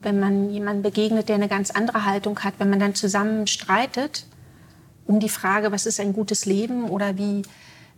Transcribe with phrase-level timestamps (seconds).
[0.00, 4.26] Wenn man jemandem begegnet, der eine ganz andere Haltung hat, wenn man dann zusammen streitet
[5.06, 7.42] um die Frage, was ist ein gutes Leben oder wie,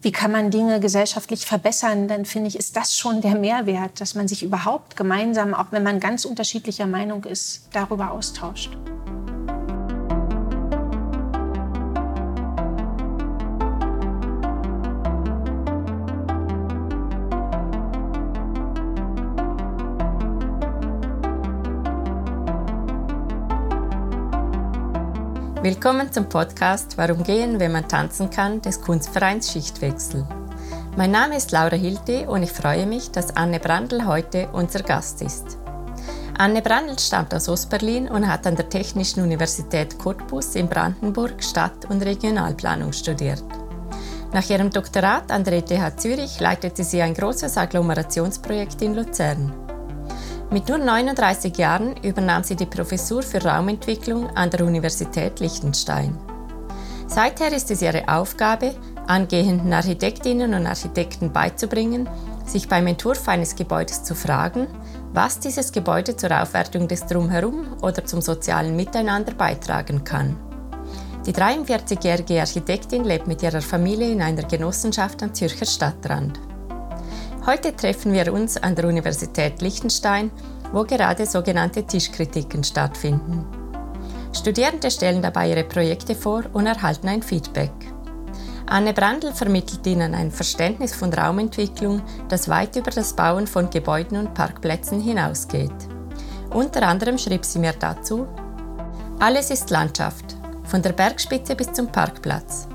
[0.00, 4.15] wie kann man Dinge gesellschaftlich verbessern, dann finde ich, ist das schon der Mehrwert, dass
[4.15, 8.71] man sich überhaupt gemeinsam, auch wenn man ganz unterschiedlicher Meinung ist, darüber austauscht.
[25.62, 30.27] Willkommen zum Podcast Warum gehen, wenn man tanzen kann des Kunstvereins Schichtwechsel.
[30.97, 35.23] Mein Name ist Laura Hilde und ich freue mich, dass Anne Brandl heute unser Gast
[35.23, 35.59] ist.
[36.37, 41.89] Anne Brandl stammt aus Ostberlin und hat an der Technischen Universität Cottbus in Brandenburg Stadt-
[41.89, 43.45] und Regionalplanung studiert.
[44.33, 49.53] Nach ihrem Doktorat an der ETH Zürich leitete sie ein großes Agglomerationsprojekt in Luzern.
[50.52, 56.14] Mit nur 39 Jahren übernahm sie die Professur für Raumentwicklung an der Universität Liechtenstein.
[57.06, 58.75] Seither ist es ihre Aufgabe,
[59.06, 62.06] angehenden Architektinnen und Architekten beizubringen,
[62.45, 64.67] sich beim Entwurf eines Gebäudes zu fragen,
[65.14, 70.36] was dieses Gebäude zur Aufwertung des Drumherum oder zum sozialen Miteinander beitragen kann.
[71.25, 76.39] Die 43-jährige Architektin lebt mit ihrer Familie in einer Genossenschaft am Zürcher Stadtrand.
[77.45, 80.31] Heute treffen wir uns an der Universität Liechtenstein,
[80.73, 83.45] wo gerade sogenannte Tischkritiken stattfinden.
[84.33, 87.73] Studierende stellen dabei ihre Projekte vor und erhalten ein Feedback.
[88.67, 94.19] Anne Brandl vermittelt ihnen ein Verständnis von Raumentwicklung, das weit über das Bauen von Gebäuden
[94.19, 95.73] und Parkplätzen hinausgeht.
[96.51, 98.29] Unter anderem schrieb sie mir dazu,
[99.19, 102.69] alles ist Landschaft, von der Bergspitze bis zum Parkplatz.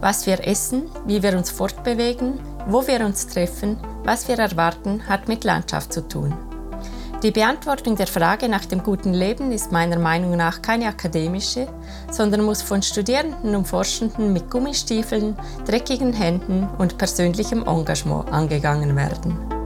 [0.00, 5.28] Was wir essen, wie wir uns fortbewegen, wo wir uns treffen, was wir erwarten, hat
[5.28, 6.34] mit Landschaft zu tun.
[7.22, 11.68] Die Beantwortung der Frage nach dem guten Leben ist meiner Meinung nach keine akademische,
[12.10, 19.61] sondern muss von Studierenden und Forschenden mit Gummistiefeln, dreckigen Händen und persönlichem Engagement angegangen werden.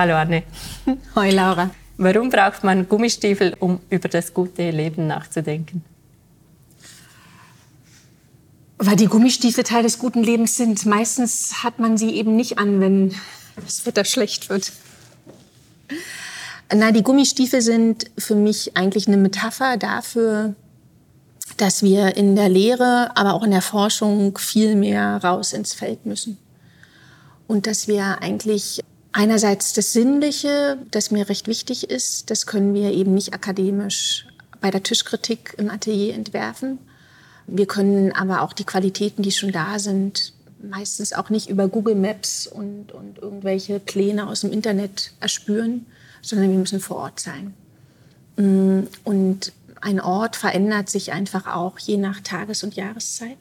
[0.00, 0.44] Hallo Anne.
[1.14, 1.70] Hoi Laura.
[1.98, 5.84] Warum braucht man Gummistiefel, um über das gute Leben nachzudenken?
[8.78, 10.86] Weil die Gummistiefel Teil des guten Lebens sind.
[10.86, 13.14] Meistens hat man sie eben nicht an, wenn
[13.56, 14.72] das Wetter schlecht wird.
[16.74, 20.54] Na, die Gummistiefel sind für mich eigentlich eine Metapher dafür,
[21.58, 26.06] dass wir in der Lehre, aber auch in der Forschung viel mehr raus ins Feld
[26.06, 26.38] müssen.
[27.46, 28.80] Und dass wir eigentlich
[29.12, 34.26] Einerseits das Sinnliche, das mir recht wichtig ist, das können wir eben nicht akademisch
[34.60, 36.78] bei der Tischkritik im Atelier entwerfen.
[37.46, 40.32] Wir können aber auch die Qualitäten, die schon da sind,
[40.62, 45.86] meistens auch nicht über Google Maps und, und irgendwelche Pläne aus dem Internet erspüren,
[46.22, 47.54] sondern wir müssen vor Ort sein.
[48.36, 53.38] Mm, und ein Ort verändert sich einfach auch je nach Tages- und Jahreszeit.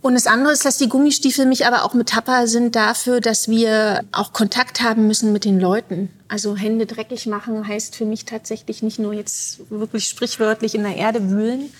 [0.00, 4.04] Und das andere ist, dass die Gummistiefel mich aber auch Metapher sind dafür, dass wir
[4.12, 6.08] auch Kontakt haben müssen mit den Leuten.
[6.28, 10.96] Also Hände dreckig machen heißt für mich tatsächlich nicht nur jetzt wirklich sprichwörtlich in der
[10.96, 11.72] Erde wühlen,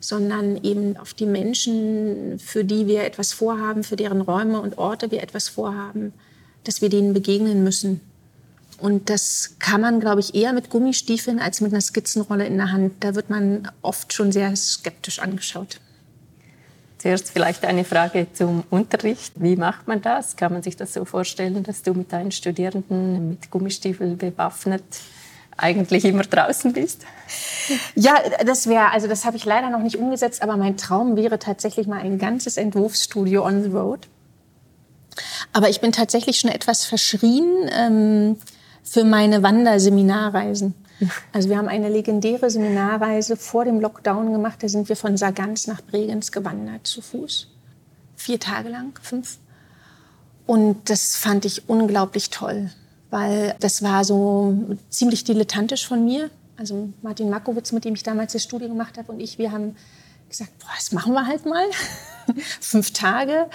[0.00, 5.10] sondern eben auf die Menschen, für die wir etwas vorhaben, für deren Räume und Orte
[5.10, 6.12] wir etwas vorhaben,
[6.64, 8.00] dass wir denen begegnen müssen.
[8.78, 12.72] Und das kann man, glaube ich, eher mit Gummistiefeln als mit einer Skizzenrolle in der
[12.72, 12.92] Hand.
[13.00, 15.78] Da wird man oft schon sehr skeptisch angeschaut.
[17.02, 19.32] Zuerst vielleicht eine Frage zum Unterricht.
[19.34, 20.36] Wie macht man das?
[20.36, 24.84] Kann man sich das so vorstellen, dass du mit deinen Studierenden mit Gummistiefeln bewaffnet
[25.56, 27.04] eigentlich immer draußen bist?
[27.96, 28.14] Ja,
[28.46, 31.88] das wäre, also das habe ich leider noch nicht umgesetzt, aber mein Traum wäre tatsächlich
[31.88, 34.06] mal ein ganzes Entwurfsstudio on the road.
[35.52, 38.36] Aber ich bin tatsächlich schon etwas verschrien ähm,
[38.84, 40.74] für meine Wanderseminarreisen.
[41.32, 44.62] Also wir haben eine legendäre Seminarreise vor dem Lockdown gemacht.
[44.62, 47.48] Da sind wir von Sargans nach Bregenz gewandert zu Fuß.
[48.16, 49.38] Vier Tage lang, fünf.
[50.46, 52.70] Und das fand ich unglaublich toll,
[53.10, 56.30] weil das war so ziemlich dilettantisch von mir.
[56.56, 59.76] Also Martin Makowitz, mit dem ich damals das Studium gemacht habe, und ich, wir haben
[60.32, 61.64] gesagt, boah, das machen wir halt mal.
[62.60, 63.46] Fünf Tage.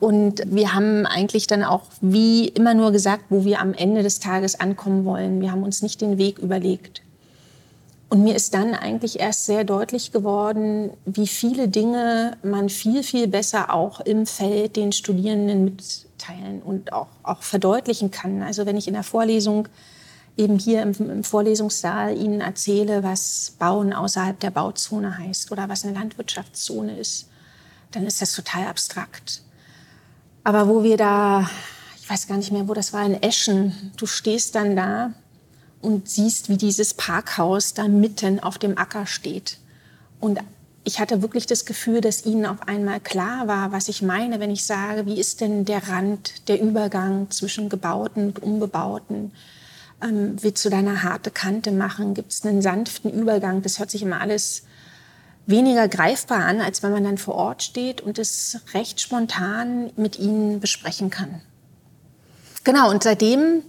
[0.00, 4.20] Und wir haben eigentlich dann auch wie immer nur gesagt, wo wir am Ende des
[4.20, 5.40] Tages ankommen wollen.
[5.40, 7.02] Wir haben uns nicht den Weg überlegt.
[8.08, 13.26] Und mir ist dann eigentlich erst sehr deutlich geworden, wie viele Dinge man viel, viel
[13.26, 18.42] besser auch im Feld den Studierenden mitteilen und auch, auch verdeutlichen kann.
[18.42, 19.66] Also wenn ich in der Vorlesung
[20.36, 25.84] eben hier im, im Vorlesungssaal Ihnen erzähle, was Bauen außerhalb der Bauzone heißt oder was
[25.84, 27.28] eine Landwirtschaftszone ist,
[27.92, 29.42] dann ist das total abstrakt.
[30.44, 31.48] Aber wo wir da,
[32.00, 35.12] ich weiß gar nicht mehr, wo das war, in Eschen, du stehst dann da
[35.80, 39.58] und siehst, wie dieses Parkhaus da mitten auf dem Acker steht.
[40.20, 40.38] Und
[40.84, 44.50] ich hatte wirklich das Gefühl, dass ihnen auf einmal klar war, was ich meine, wenn
[44.50, 49.32] ich sage, wie ist denn der Rand, der Übergang zwischen gebauten und unbebauten?
[50.02, 52.14] Ähm, willst du da eine harte Kante machen?
[52.14, 53.62] Gibt es einen sanften Übergang?
[53.62, 54.62] Das hört sich immer alles
[55.46, 60.18] weniger greifbar an, als wenn man dann vor Ort steht und es recht spontan mit
[60.18, 61.40] ihnen besprechen kann.
[62.64, 63.62] Genau, und seitdem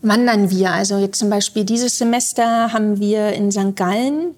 [0.00, 0.70] wandern wir.
[0.70, 3.74] Also jetzt zum Beispiel dieses Semester haben wir in St.
[3.74, 4.34] Gallen,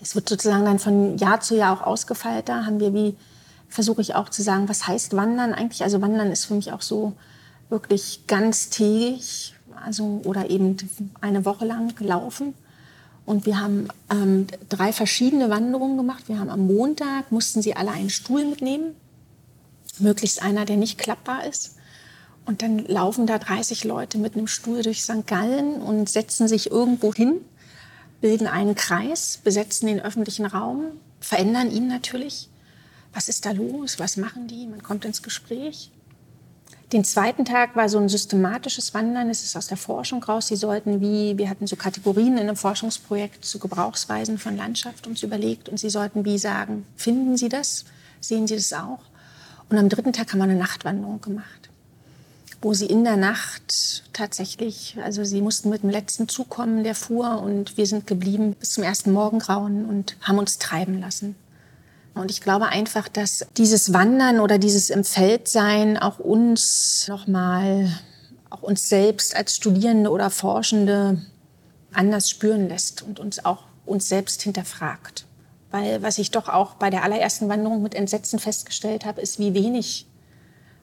[0.00, 3.16] es wird sozusagen dann von Jahr zu Jahr auch ausgefeilter, haben wir wie,
[3.68, 5.82] versuche ich auch zu sagen, was heißt Wandern eigentlich?
[5.82, 7.14] Also Wandern ist für mich auch so
[7.68, 9.55] wirklich ganztägig,
[9.86, 10.76] also oder eben
[11.20, 12.54] eine Woche lang laufen.
[13.24, 16.28] Und wir haben ähm, drei verschiedene Wanderungen gemacht.
[16.28, 18.94] Wir haben am Montag, mussten sie alle einen Stuhl mitnehmen,
[19.98, 21.76] möglichst einer, der nicht klappbar ist.
[22.44, 25.26] Und dann laufen da 30 Leute mit einem Stuhl durch St.
[25.26, 27.40] Gallen und setzen sich irgendwo hin,
[28.20, 30.84] bilden einen Kreis, besetzen den öffentlichen Raum,
[31.18, 32.48] verändern ihn natürlich.
[33.12, 33.98] Was ist da los?
[33.98, 34.66] Was machen die?
[34.66, 35.90] Man kommt ins Gespräch.
[36.92, 39.28] Den zweiten Tag war so ein systematisches Wandern.
[39.28, 40.46] Es ist aus der Forschung raus.
[40.48, 45.22] Sie sollten wie, wir hatten so Kategorien in einem Forschungsprojekt zu Gebrauchsweisen von Landschaft uns
[45.22, 47.84] überlegt und sie sollten wie sagen, finden Sie das?
[48.20, 49.00] Sehen Sie das auch?
[49.68, 51.66] Und am dritten Tag haben wir eine Nachtwanderung gemacht
[52.62, 56.94] wo sie in der Nacht tatsächlich, also sie mussten mit dem letzten Zug kommen, der
[56.94, 61.36] fuhr und wir sind geblieben bis zum ersten Morgengrauen und haben uns treiben lassen.
[62.16, 67.92] Und ich glaube einfach, dass dieses Wandern oder dieses im Feld sein auch uns nochmal,
[68.48, 71.20] auch uns selbst als Studierende oder Forschende
[71.92, 75.26] anders spüren lässt und uns auch uns selbst hinterfragt.
[75.70, 79.52] Weil was ich doch auch bei der allerersten Wanderung mit Entsetzen festgestellt habe, ist, wie
[79.52, 80.06] wenig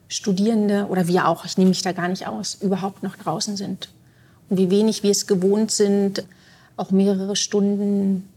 [0.09, 3.89] Studierende oder wir auch, ich nehme mich da gar nicht aus, überhaupt noch draußen sind.
[4.49, 6.25] Und wie wenig wir es gewohnt sind,
[6.77, 8.29] auch mehrere Stunden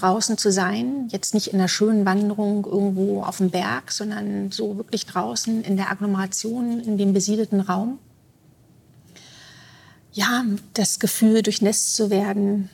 [0.00, 1.08] draußen zu sein.
[1.10, 5.76] Jetzt nicht in einer schönen Wanderung irgendwo auf dem Berg, sondern so wirklich draußen in
[5.76, 7.98] der Agglomeration, in dem besiedelten Raum.
[10.12, 12.70] Ja, das Gefühl, durchnässt zu werden,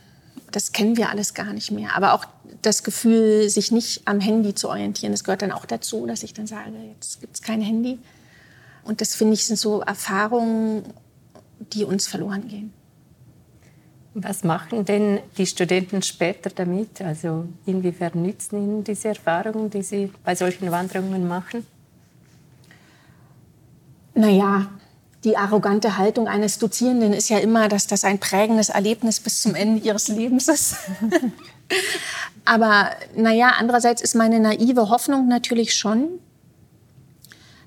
[0.50, 1.96] das kennen wir alles gar nicht mehr.
[1.96, 2.24] Aber auch
[2.62, 6.32] das Gefühl, sich nicht am Handy zu orientieren, das gehört dann auch dazu, dass ich
[6.32, 7.98] dann sage, jetzt gibt es kein Handy.
[8.84, 10.84] Und das finde ich sind so Erfahrungen,
[11.72, 12.72] die uns verloren gehen.
[14.14, 17.02] Was machen denn die Studenten später damit?
[17.02, 21.66] Also inwiefern nützen ihnen diese Erfahrungen, die sie bei solchen Wanderungen machen?
[24.14, 24.70] Naja,
[25.24, 29.56] die arrogante Haltung eines Dozierenden ist ja immer, dass das ein prägendes Erlebnis bis zum
[29.56, 30.76] Ende ihres Lebens ist.
[32.44, 36.20] Aber naja, andererseits ist meine naive Hoffnung natürlich schon,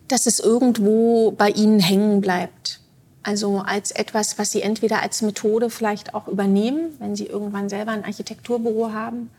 [0.08, 2.80] dass es irgendwo bei ihnen hängen bleibt.
[3.28, 7.92] Also als etwas, was sie entweder als Methode vielleicht auch übernehmen, wenn sie irgendwann selber
[7.92, 9.30] ein Architekturbüro haben,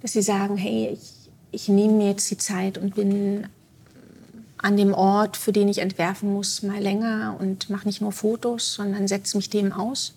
[0.00, 1.12] dass sie sagen, hey, ich,
[1.50, 3.46] ich nehme mir jetzt die Zeit und bin
[4.56, 8.72] an dem Ort, für den ich entwerfen muss, mal länger und mache nicht nur Fotos,
[8.72, 10.14] sondern setze mich dem aus.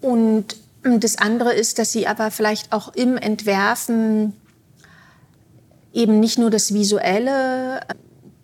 [0.00, 0.54] Und
[0.84, 4.34] das andere ist, dass sie aber vielleicht auch im Entwerfen
[5.92, 7.80] eben nicht nur das Visuelle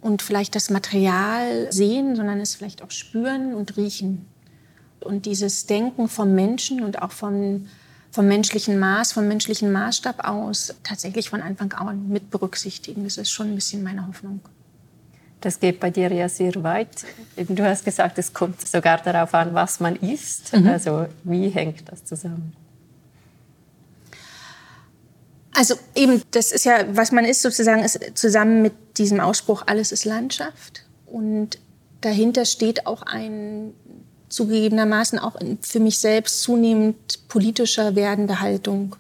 [0.07, 4.25] und vielleicht das Material sehen, sondern es vielleicht auch spüren und riechen.
[5.01, 7.67] Und dieses Denken vom Menschen und auch vom,
[8.13, 13.03] vom menschlichen Maß, vom menschlichen Maßstab aus tatsächlich von Anfang an mit berücksichtigen.
[13.03, 14.41] Das ist schon ein bisschen meine Hoffnung.
[15.41, 17.05] Das geht bei dir ja sehr weit.
[17.37, 20.53] Du hast gesagt, es kommt sogar darauf an, was man isst.
[20.57, 20.69] Mhm.
[20.69, 22.53] Also wie hängt das zusammen?
[25.57, 29.91] Also eben, das ist ja, was man ist sozusagen, ist zusammen mit diesem Ausspruch, alles
[29.91, 30.85] ist Landschaft.
[31.07, 31.59] Und
[32.03, 33.73] dahinter steht auch ein
[34.29, 38.97] zugegebenermaßen auch für mich selbst zunehmend politischer werdende Haltung.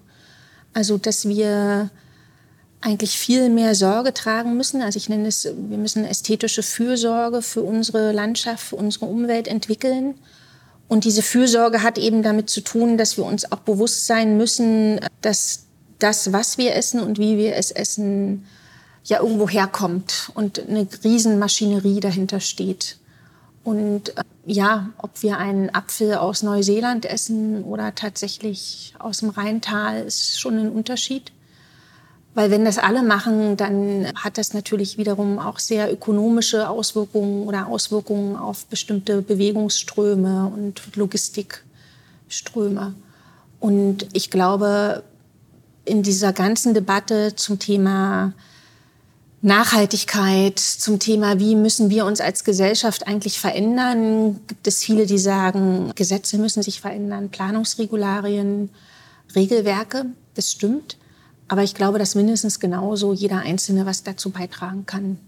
[0.72, 1.90] Also, dass wir
[2.80, 4.80] eigentlich viel mehr Sorge tragen müssen.
[4.80, 10.14] Also ich nenne es, wir müssen ästhetische Fürsorge für unsere Landschaft, für unsere Umwelt entwickeln.
[10.88, 15.00] Und diese Fürsorge hat eben damit zu tun, dass wir uns auch bewusst sein müssen,
[15.20, 15.65] dass
[15.98, 18.46] das, was wir essen und wie wir es essen,
[19.04, 22.98] ja irgendwo herkommt und eine Riesenmaschinerie dahinter steht.
[23.64, 30.04] Und äh, ja, ob wir einen Apfel aus Neuseeland essen oder tatsächlich aus dem Rheintal,
[30.04, 31.32] ist schon ein Unterschied.
[32.34, 37.66] Weil wenn das alle machen, dann hat das natürlich wiederum auch sehr ökonomische Auswirkungen oder
[37.66, 42.94] Auswirkungen auf bestimmte Bewegungsströme und Logistikströme.
[43.58, 45.02] Und ich glaube,
[45.86, 48.34] in dieser ganzen Debatte zum Thema
[49.40, 55.18] Nachhaltigkeit, zum Thema, wie müssen wir uns als Gesellschaft eigentlich verändern, gibt es viele, die
[55.18, 58.70] sagen, Gesetze müssen sich verändern, Planungsregularien,
[59.34, 60.98] Regelwerke, das stimmt.
[61.48, 65.18] Aber ich glaube, dass mindestens genauso jeder Einzelne was dazu beitragen kann.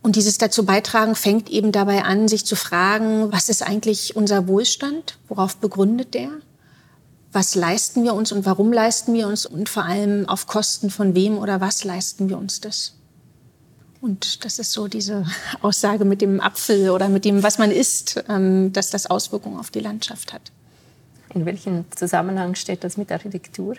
[0.00, 4.46] Und dieses dazu beitragen fängt eben dabei an, sich zu fragen, was ist eigentlich unser
[4.46, 5.18] Wohlstand?
[5.26, 6.30] Worauf begründet der?
[7.38, 11.14] Was leisten wir uns und warum leisten wir uns und vor allem auf Kosten von
[11.14, 12.94] wem oder was leisten wir uns das.
[14.00, 15.24] Und das ist so diese
[15.62, 19.70] Aussage mit dem Apfel oder mit dem, was man isst, ähm, dass das Auswirkungen auf
[19.70, 20.50] die Landschaft hat.
[21.32, 23.76] In welchem Zusammenhang steht das mit Architektur?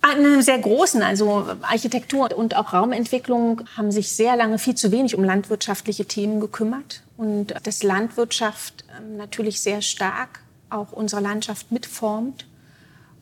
[0.00, 1.02] An einem sehr großen.
[1.02, 6.40] Also Architektur und auch Raumentwicklung haben sich sehr lange viel zu wenig um landwirtschaftliche Themen
[6.40, 7.04] gekümmert.
[7.16, 12.46] Und dass Landwirtschaft ähm, natürlich sehr stark auch unsere Landschaft mitformt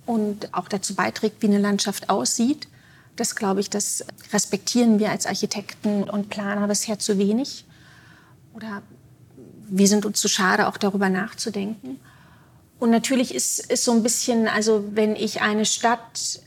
[0.05, 2.69] und auch dazu beiträgt, wie eine Landschaft aussieht.
[3.17, 7.65] Das glaube ich, das respektieren wir als Architekten und Planer bisher zu wenig.
[8.55, 8.83] Oder
[9.69, 11.99] wir sind uns zu schade, auch darüber nachzudenken.
[12.79, 16.41] Und natürlich ist, ist so ein bisschen, also wenn ich eine Stadt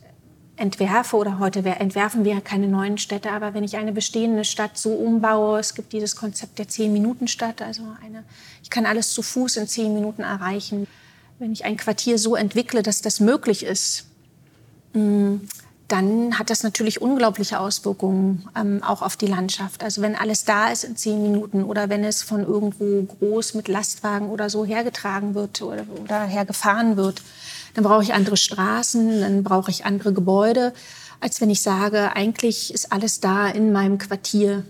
[0.59, 4.91] entwerfe, oder heute entwerfen wir keine neuen Städte, aber wenn ich eine bestehende Stadt so
[4.91, 8.23] umbaue, es gibt dieses Konzept der Zehn-Minuten-Stadt, also eine,
[8.63, 10.87] ich kann alles zu Fuß in zehn Minuten erreichen.
[11.39, 14.05] Wenn ich ein Quartier so entwickle, dass das möglich ist,
[14.93, 15.37] mm,
[15.89, 19.83] dann hat das natürlich unglaubliche Auswirkungen ähm, auch auf die Landschaft.
[19.83, 23.67] Also wenn alles da ist in zehn Minuten oder wenn es von irgendwo groß mit
[23.67, 27.23] Lastwagen oder so hergetragen wird oder, oder hergefahren wird,
[27.73, 30.73] dann brauche ich andere Straßen, dann brauche ich andere Gebäude,
[31.19, 34.63] als wenn ich sage, eigentlich ist alles da in meinem Quartier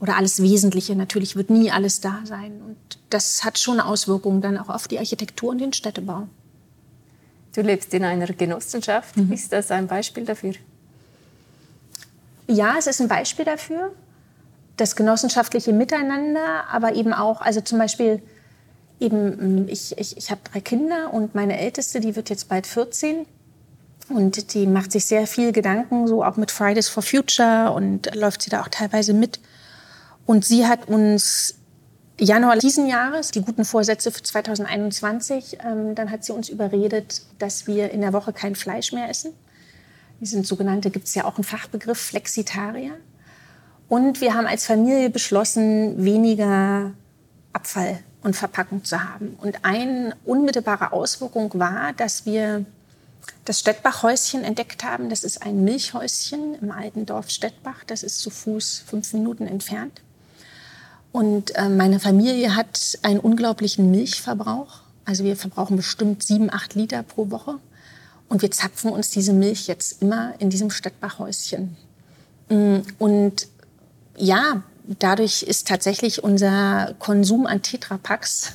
[0.00, 0.94] oder alles Wesentliche.
[0.96, 2.60] Natürlich wird nie alles da sein.
[2.66, 2.76] Und
[3.10, 6.28] das hat schon Auswirkungen dann auch auf die Architektur und den Städtebau.
[7.54, 9.16] Du lebst in einer Genossenschaft.
[9.16, 9.32] Mhm.
[9.32, 10.52] Ist das ein Beispiel dafür?
[12.48, 13.92] Ja, es ist ein Beispiel dafür.
[14.76, 18.20] Das genossenschaftliche Miteinander, aber eben auch, also zum Beispiel
[19.00, 22.66] eben, mm, ich, ich, ich habe drei Kinder und meine Älteste, die wird jetzt bald
[22.66, 23.26] 14.
[24.08, 28.42] Und die macht sich sehr viel Gedanken, so auch mit Fridays for Future und läuft
[28.42, 29.40] sie da auch teilweise mit.
[30.26, 31.56] Und sie hat uns
[32.18, 37.66] Januar diesen Jahres die guten Vorsätze für 2021, ähm, dann hat sie uns überredet, dass
[37.66, 39.32] wir in der Woche kein Fleisch mehr essen.
[40.18, 42.92] Wir sind sogenannte, gibt es ja auch einen Fachbegriff, Flexitarier.
[43.88, 46.92] Und wir haben als Familie beschlossen, weniger
[47.52, 49.38] Abfall und Verpackung zu haben.
[49.40, 52.66] Und eine unmittelbare Auswirkung war, dass wir
[53.44, 55.10] das Stettbachhäuschen entdeckt haben.
[55.10, 57.84] Das ist ein Milchhäuschen im alten Dorf Stettbach.
[57.86, 60.02] Das ist zu Fuß fünf Minuten entfernt.
[61.12, 64.80] Und äh, meine Familie hat einen unglaublichen Milchverbrauch.
[65.04, 67.60] Also wir verbrauchen bestimmt sieben, acht Liter pro Woche.
[68.28, 71.76] Und wir zapfen uns diese Milch jetzt immer in diesem Stettbachhäuschen.
[72.48, 73.46] Mm, und
[74.16, 74.64] ja,
[74.98, 78.52] dadurch ist tatsächlich unser Konsum an Tetrapacks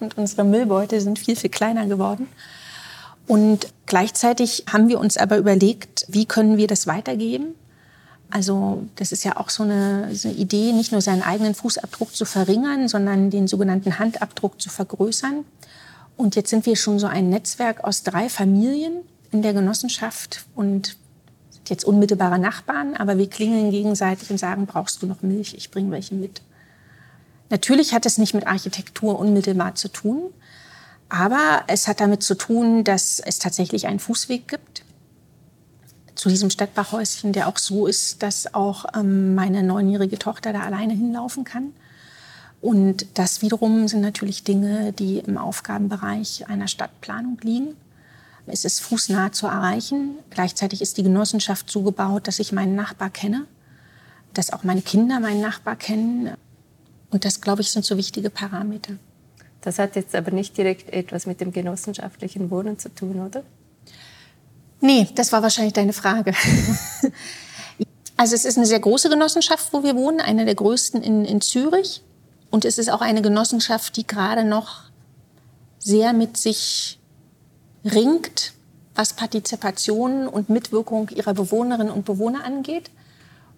[0.00, 2.28] und unsere Müllbeutel sind viel, viel kleiner geworden.
[3.26, 7.54] Und gleichzeitig haben wir uns aber überlegt, wie können wir das weitergeben?
[8.30, 12.14] Also das ist ja auch so eine, so eine, Idee, nicht nur seinen eigenen Fußabdruck
[12.14, 15.44] zu verringern, sondern den sogenannten Handabdruck zu vergrößern.
[16.16, 20.96] Und jetzt sind wir schon so ein Netzwerk aus drei Familien in der Genossenschaft und
[21.68, 25.54] jetzt unmittelbare Nachbarn, aber wir klingeln gegenseitig und sagen, brauchst du noch Milch?
[25.54, 26.42] Ich bringe welche mit.
[27.50, 30.22] Natürlich hat es nicht mit Architektur unmittelbar zu tun,
[31.08, 34.84] aber es hat damit zu tun, dass es tatsächlich einen Fußweg gibt
[36.14, 40.94] zu diesem Stadtbachhäuschen, der auch so ist, dass auch ähm, meine neunjährige Tochter da alleine
[40.94, 41.72] hinlaufen kann.
[42.60, 47.76] Und das wiederum sind natürlich Dinge, die im Aufgabenbereich einer Stadtplanung liegen.
[48.46, 50.16] Es ist fußnah zu erreichen.
[50.30, 53.46] Gleichzeitig ist die Genossenschaft so gebaut, dass ich meinen Nachbar kenne,
[54.34, 56.32] dass auch meine Kinder meinen Nachbar kennen.
[57.10, 58.94] Und das, glaube ich, sind so wichtige Parameter.
[59.62, 63.42] Das hat jetzt aber nicht direkt etwas mit dem genossenschaftlichen Wohnen zu tun, oder?
[64.80, 66.34] Nee, das war wahrscheinlich deine Frage.
[68.18, 71.40] also es ist eine sehr große Genossenschaft, wo wir wohnen, eine der größten in, in
[71.40, 72.02] Zürich.
[72.50, 74.82] Und es ist auch eine Genossenschaft, die gerade noch
[75.78, 76.98] sehr mit sich
[77.84, 78.52] ringt,
[78.94, 82.90] was Partizipation und Mitwirkung ihrer Bewohnerinnen und Bewohner angeht.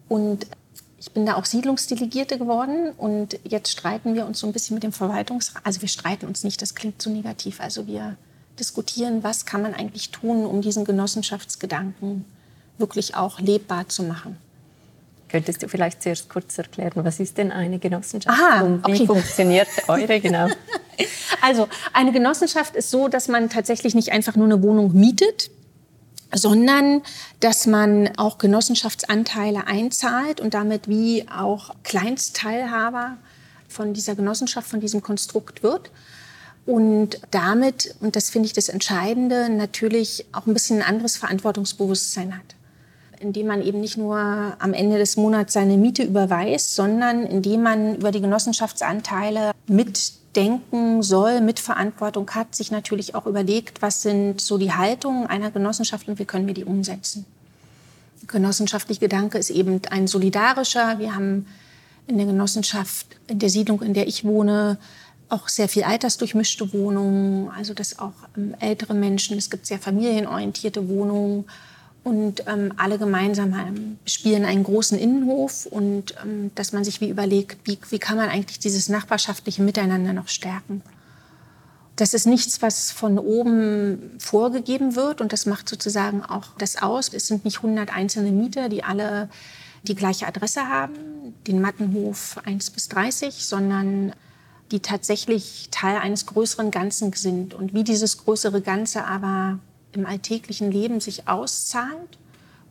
[0.08, 0.46] Und
[0.98, 4.82] Ich bin da auch Siedlungsdelegierte geworden und jetzt streiten wir uns so ein bisschen mit
[4.82, 5.64] dem Verwaltungsrat.
[5.64, 7.60] Also wir streiten uns nicht, das klingt zu negativ.
[7.60, 8.16] Also wir
[8.58, 12.24] diskutieren, was kann man eigentlich tun, um diesen Genossenschaftsgedanken
[12.78, 14.36] wirklich auch lebbar zu machen.
[15.28, 19.06] Könntest du vielleicht zuerst kurz erklären, was ist denn eine Genossenschaft Aha, und wie okay.
[19.06, 20.48] funktioniert eure genau?
[21.42, 25.50] Also eine Genossenschaft ist so, dass man tatsächlich nicht einfach nur eine Wohnung mietet,
[26.34, 27.02] sondern
[27.40, 33.16] dass man auch Genossenschaftsanteile einzahlt und damit wie auch Kleinstteilhaber
[33.68, 35.90] von dieser Genossenschaft, von diesem Konstrukt wird.
[36.64, 42.36] Und damit, und das finde ich das Entscheidende, natürlich auch ein bisschen ein anderes Verantwortungsbewusstsein
[42.36, 42.56] hat.
[43.20, 47.96] Indem man eben nicht nur am Ende des Monats seine Miete überweist, sondern indem man
[47.96, 49.52] über die Genossenschaftsanteile
[50.36, 56.08] mitdenken soll, Mitverantwortung hat, sich natürlich auch überlegt, was sind so die Haltungen einer Genossenschaft
[56.08, 57.24] und wie können wir die umsetzen.
[58.26, 60.98] Genossenschaftlicher Gedanke ist eben ein solidarischer.
[60.98, 61.46] Wir haben
[62.06, 64.78] in der Genossenschaft, in der Siedlung, in der ich wohne,
[65.28, 70.88] auch sehr viel altersdurchmischte Wohnungen, also dass auch ähm, ältere Menschen, es gibt sehr familienorientierte
[70.88, 71.46] Wohnungen
[72.06, 77.10] und ähm, alle gemeinsam ähm, spielen einen großen Innenhof und ähm, dass man sich wie
[77.10, 80.82] überlegt, wie, wie kann man eigentlich dieses nachbarschaftliche Miteinander noch stärken.
[81.96, 87.12] Das ist nichts, was von oben vorgegeben wird und das macht sozusagen auch das aus.
[87.12, 89.28] Es sind nicht 100 einzelne Mieter, die alle
[89.82, 94.12] die gleiche Adresse haben, den Mattenhof 1 bis 30, sondern
[94.70, 97.52] die tatsächlich Teil eines größeren Ganzen sind.
[97.52, 99.58] Und wie dieses größere Ganze aber
[99.96, 102.18] im alltäglichen Leben sich auszahlt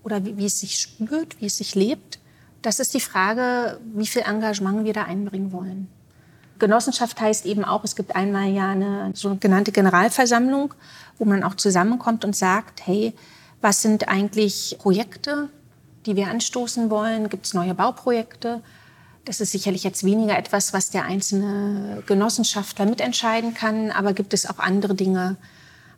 [0.04, 2.20] oder wie, wie, es sich spürt, wie es sich lebt,
[2.62, 5.88] das ist die Frage, wie viel Engagement wir da einbringen wollen.
[6.58, 10.74] Genossenschaft heißt eben auch, es gibt einmal ja eine sogenannte Generalversammlung,
[11.18, 13.14] wo man auch zusammenkommt und sagt, hey,
[13.62, 15.50] was sind eigentlich Projekte,
[16.06, 17.30] die wir anstoßen wollen?
[17.30, 18.62] Gibt es neue Bauprojekte?
[19.26, 24.48] Das ist sicherlich jetzt weniger etwas, was der einzelne Genossenschaftler mitentscheiden kann, aber gibt es
[24.50, 25.36] auch andere Dinge?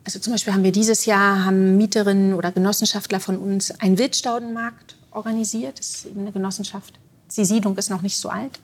[0.07, 4.95] Also zum Beispiel haben wir dieses Jahr haben Mieterinnen oder Genossenschaftler von uns einen Wildstaudenmarkt
[5.11, 5.79] organisiert.
[5.79, 6.97] Das ist eben eine Genossenschaft.
[7.35, 8.57] Die Siedlung ist noch nicht so alt.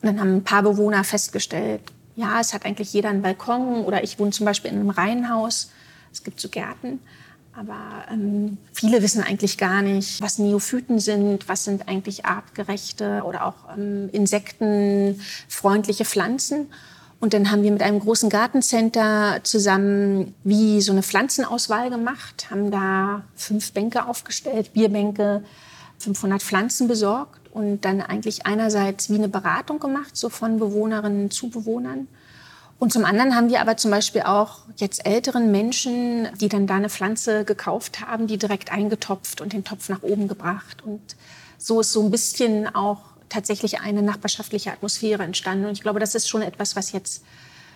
[0.00, 1.82] Und dann haben ein paar Bewohner festgestellt,
[2.16, 5.70] ja, es hat eigentlich jeder einen Balkon oder ich wohne zum Beispiel in einem Reihenhaus.
[6.10, 7.00] Es gibt so Gärten.
[7.52, 13.44] Aber ähm, viele wissen eigentlich gar nicht, was Neophyten sind, was sind eigentlich artgerechte oder
[13.44, 16.68] auch ähm, insektenfreundliche Pflanzen.
[17.20, 22.70] Und dann haben wir mit einem großen Gartencenter zusammen wie so eine Pflanzenauswahl gemacht, haben
[22.70, 25.44] da fünf Bänke aufgestellt, Bierbänke,
[25.98, 31.50] 500 Pflanzen besorgt und dann eigentlich einerseits wie eine Beratung gemacht, so von Bewohnerinnen zu
[31.50, 32.08] Bewohnern.
[32.78, 36.76] Und zum anderen haben wir aber zum Beispiel auch jetzt älteren Menschen, die dann da
[36.76, 40.82] eine Pflanze gekauft haben, die direkt eingetopft und den Topf nach oben gebracht.
[40.82, 41.16] Und
[41.58, 45.64] so ist so ein bisschen auch tatsächlich eine nachbarschaftliche Atmosphäre entstanden.
[45.64, 47.24] Und ich glaube, das ist schon etwas, was jetzt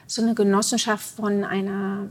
[0.06, 2.08] so eine Genossenschaft von einer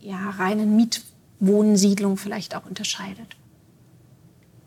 [0.00, 3.36] ja, reinen Mietwohnsiedlung vielleicht auch unterscheidet.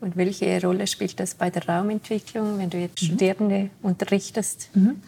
[0.01, 3.05] Und welche Rolle spielt das bei der Raumentwicklung, wenn du jetzt mhm.
[3.05, 4.69] Studierende unterrichtest?
[4.73, 5.01] Mhm.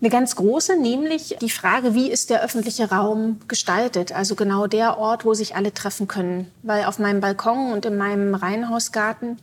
[0.00, 4.12] Eine ganz große, nämlich die Frage, wie ist der öffentliche Raum gestaltet?
[4.12, 6.50] Also genau der Ort, wo sich alle treffen können.
[6.62, 9.38] Weil auf meinem Balkon und in meinem Reihenhausgarten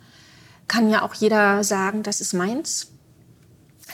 [0.67, 2.91] kann ja auch jeder sagen, das ist meins.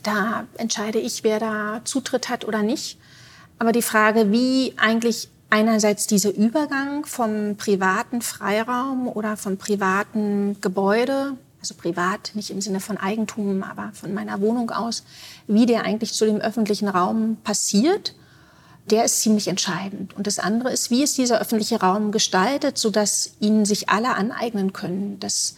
[0.04, 2.98] Da entscheide ich, wer da Zutritt hat oder nicht.
[3.60, 11.38] Aber die Frage, wie eigentlich einerseits dieser Übergang vom privaten Freiraum oder vom privaten Gebäude,
[11.60, 15.04] also privat, nicht im Sinne von Eigentum, aber von meiner Wohnung aus,
[15.48, 18.14] wie der eigentlich zu dem öffentlichen Raum passiert,
[18.90, 20.16] der ist ziemlich entscheidend.
[20.16, 24.72] Und das andere ist, wie ist dieser öffentliche Raum gestaltet, sodass ihn sich alle aneignen
[24.72, 25.56] können, dass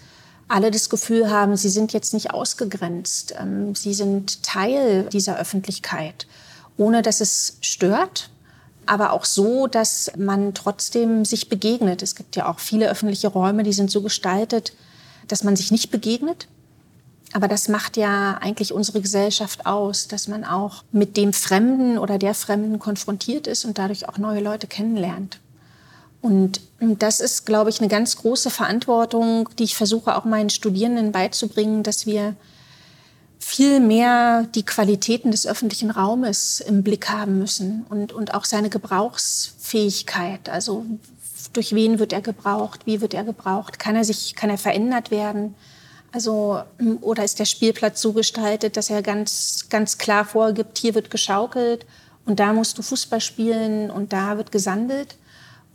[0.50, 6.28] alle das Gefühl haben, sie sind jetzt nicht ausgegrenzt, ähm, sie sind Teil dieser Öffentlichkeit,
[6.76, 8.30] ohne dass es stört,
[8.86, 12.02] aber auch so, dass man trotzdem sich begegnet.
[12.02, 14.74] Es gibt ja auch viele öffentliche Räume, die sind so gestaltet,
[15.28, 16.48] dass man sich nicht begegnet.
[17.34, 22.18] Aber das macht ja eigentlich unsere Gesellschaft aus, dass man auch mit dem Fremden oder
[22.18, 25.40] der Fremden konfrontiert ist und dadurch auch neue Leute kennenlernt.
[26.22, 31.12] Und das ist, glaube ich, eine ganz große Verantwortung, die ich versuche auch meinen Studierenden
[31.12, 32.36] beizubringen, dass wir
[33.40, 38.70] viel mehr die Qualitäten des öffentlichen Raumes im Blick haben müssen und, und auch seine
[38.70, 40.50] Gebrauchsfähigkeit.
[40.50, 40.86] Also
[41.54, 45.10] durch wen wird er gebraucht, wie wird er gebraucht, kann er sich, kann er verändert
[45.10, 45.56] werden?
[46.12, 46.62] Also,
[47.02, 51.86] oder ist der Spielplatz so gestaltet, dass er ganz, ganz klar vorgibt, hier wird geschaukelt
[52.26, 55.16] und da musst du Fußball spielen und da wird gesandelt?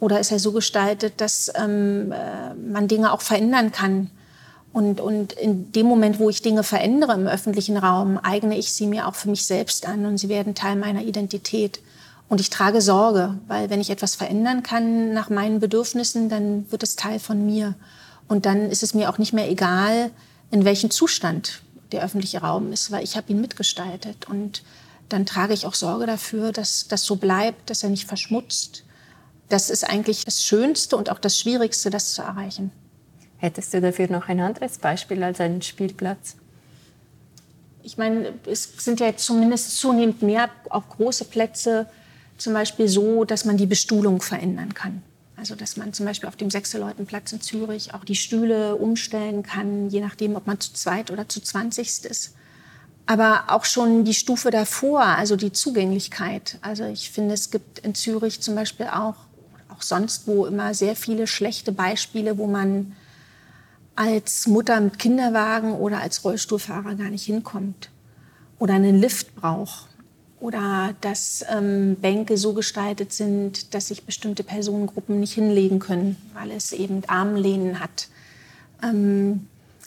[0.00, 4.10] Oder ist er so gestaltet, dass ähm, äh, man Dinge auch verändern kann?
[4.72, 8.88] Und, und in dem Moment, wo ich Dinge verändere im öffentlichen Raum, eigne ich sie
[8.88, 11.80] mir auch für mich selbst an und sie werden Teil meiner Identität.
[12.28, 16.82] Und ich trage Sorge, weil wenn ich etwas verändern kann nach meinen Bedürfnissen, dann wird
[16.82, 17.76] es Teil von mir.
[18.26, 20.10] Und dann ist es mir auch nicht mehr egal,
[20.50, 24.28] in welchem Zustand der öffentliche Raum ist, weil ich habe ihn mitgestaltet.
[24.28, 24.64] Und
[25.08, 28.82] dann trage ich auch Sorge dafür, dass das so bleibt, dass er nicht verschmutzt.
[29.54, 32.72] Das ist eigentlich das Schönste und auch das Schwierigste, das zu erreichen.
[33.36, 36.34] Hättest du dafür noch ein anderes Beispiel als einen Spielplatz?
[37.84, 41.86] Ich meine, es sind ja jetzt zumindest zunehmend mehr auch große Plätze,
[42.36, 45.04] zum Beispiel so, dass man die Bestuhlung verändern kann.
[45.36, 49.88] Also dass man zum Beispiel auf dem Sechseleutenplatz in Zürich auch die Stühle umstellen kann,
[49.88, 52.34] je nachdem, ob man zu zweit oder zu zwanzigst ist.
[53.06, 56.58] Aber auch schon die Stufe davor, also die Zugänglichkeit.
[56.60, 59.23] Also ich finde, es gibt in Zürich zum Beispiel auch, auch
[59.88, 62.94] sonst wo immer sehr viele schlechte Beispiele, wo man
[63.96, 67.90] als Mutter mit Kinderwagen oder als Rollstuhlfahrer gar nicht hinkommt
[68.58, 69.88] oder einen Lift braucht
[70.40, 76.50] oder dass ähm, Bänke so gestaltet sind, dass sich bestimmte Personengruppen nicht hinlegen können, weil
[76.50, 78.08] es eben Armlehnen hat.
[78.82, 79.46] Ähm,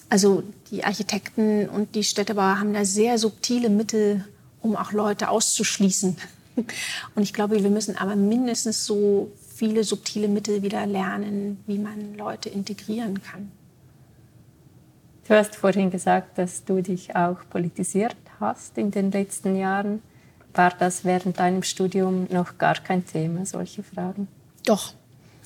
[0.10, 4.25] also die Architekten und die Städtebauer haben da sehr subtile Mittel,
[4.62, 6.17] um auch Leute auszuschließen.
[7.15, 12.15] Und ich glaube, wir müssen aber mindestens so viele subtile Mittel wieder lernen, wie man
[12.15, 13.51] Leute integrieren kann.
[15.27, 20.01] Du hast vorhin gesagt, dass du dich auch politisiert hast in den letzten Jahren.
[20.53, 24.27] War das während deinem Studium noch gar kein Thema, solche Fragen?
[24.65, 24.93] Doch.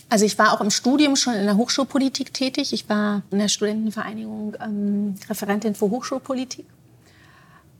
[0.09, 2.73] Also ich war auch im Studium schon in der Hochschulpolitik tätig.
[2.73, 6.65] Ich war in der Studentenvereinigung ähm, Referentin für Hochschulpolitik.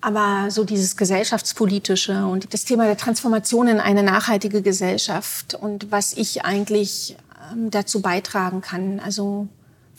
[0.01, 6.13] Aber so dieses gesellschaftspolitische und das Thema der Transformation in eine nachhaltige Gesellschaft und was
[6.13, 7.15] ich eigentlich
[7.51, 8.99] ähm, dazu beitragen kann.
[8.99, 9.47] Also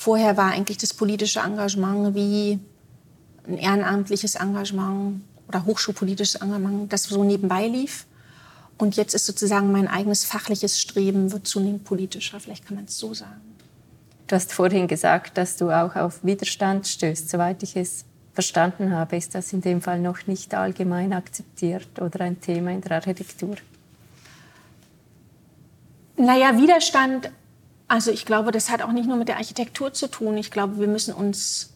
[0.02, 2.58] Vorher war eigentlich das politische Engagement wie
[3.46, 8.06] ein ehrenamtliches Engagement oder hochschulpolitisches Engagement, das so nebenbei lief.
[8.78, 12.40] Und jetzt ist sozusagen mein eigenes fachliches Streben wird zunehmend politischer.
[12.40, 13.42] Vielleicht kann man es so sagen.
[14.26, 17.30] Du hast vorhin gesagt, dass du auch auf Widerstand stößt.
[17.30, 22.22] Soweit ich es verstanden habe, ist das in dem Fall noch nicht allgemein akzeptiert oder
[22.22, 23.56] ein Thema in der Architektur.
[26.16, 27.30] Naja, Widerstand
[27.92, 30.38] also ich glaube, das hat auch nicht nur mit der Architektur zu tun.
[30.38, 31.74] Ich glaube, wir müssen uns,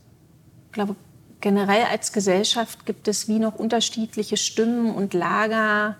[0.68, 0.96] ich glaube,
[1.42, 5.96] generell als Gesellschaft gibt es wie noch unterschiedliche Stimmen und Lager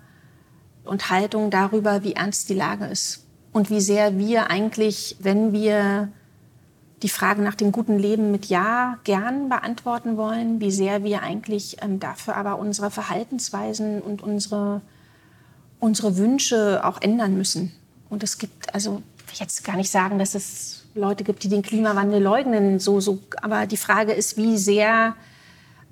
[0.84, 3.26] und Haltungen darüber, wie ernst die Lage ist.
[3.52, 6.08] Und wie sehr wir eigentlich, wenn wir
[7.02, 11.76] die Frage nach dem guten Leben mit Ja gern beantworten wollen, wie sehr wir eigentlich
[11.82, 14.80] ähm, dafür aber unsere Verhaltensweisen und unsere,
[15.78, 17.72] unsere Wünsche auch ändern müssen.
[18.08, 19.02] Und es gibt also
[19.36, 22.80] ich jetzt gar nicht sagen, dass es Leute gibt, die den Klimawandel leugnen.
[22.80, 23.18] So, so.
[23.42, 25.14] Aber die Frage ist, wie sehr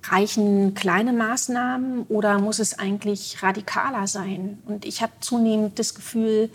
[0.05, 4.63] reichen kleine Maßnahmen oder muss es eigentlich radikaler sein?
[4.67, 6.51] Und ich habe zunehmend das Gefühl,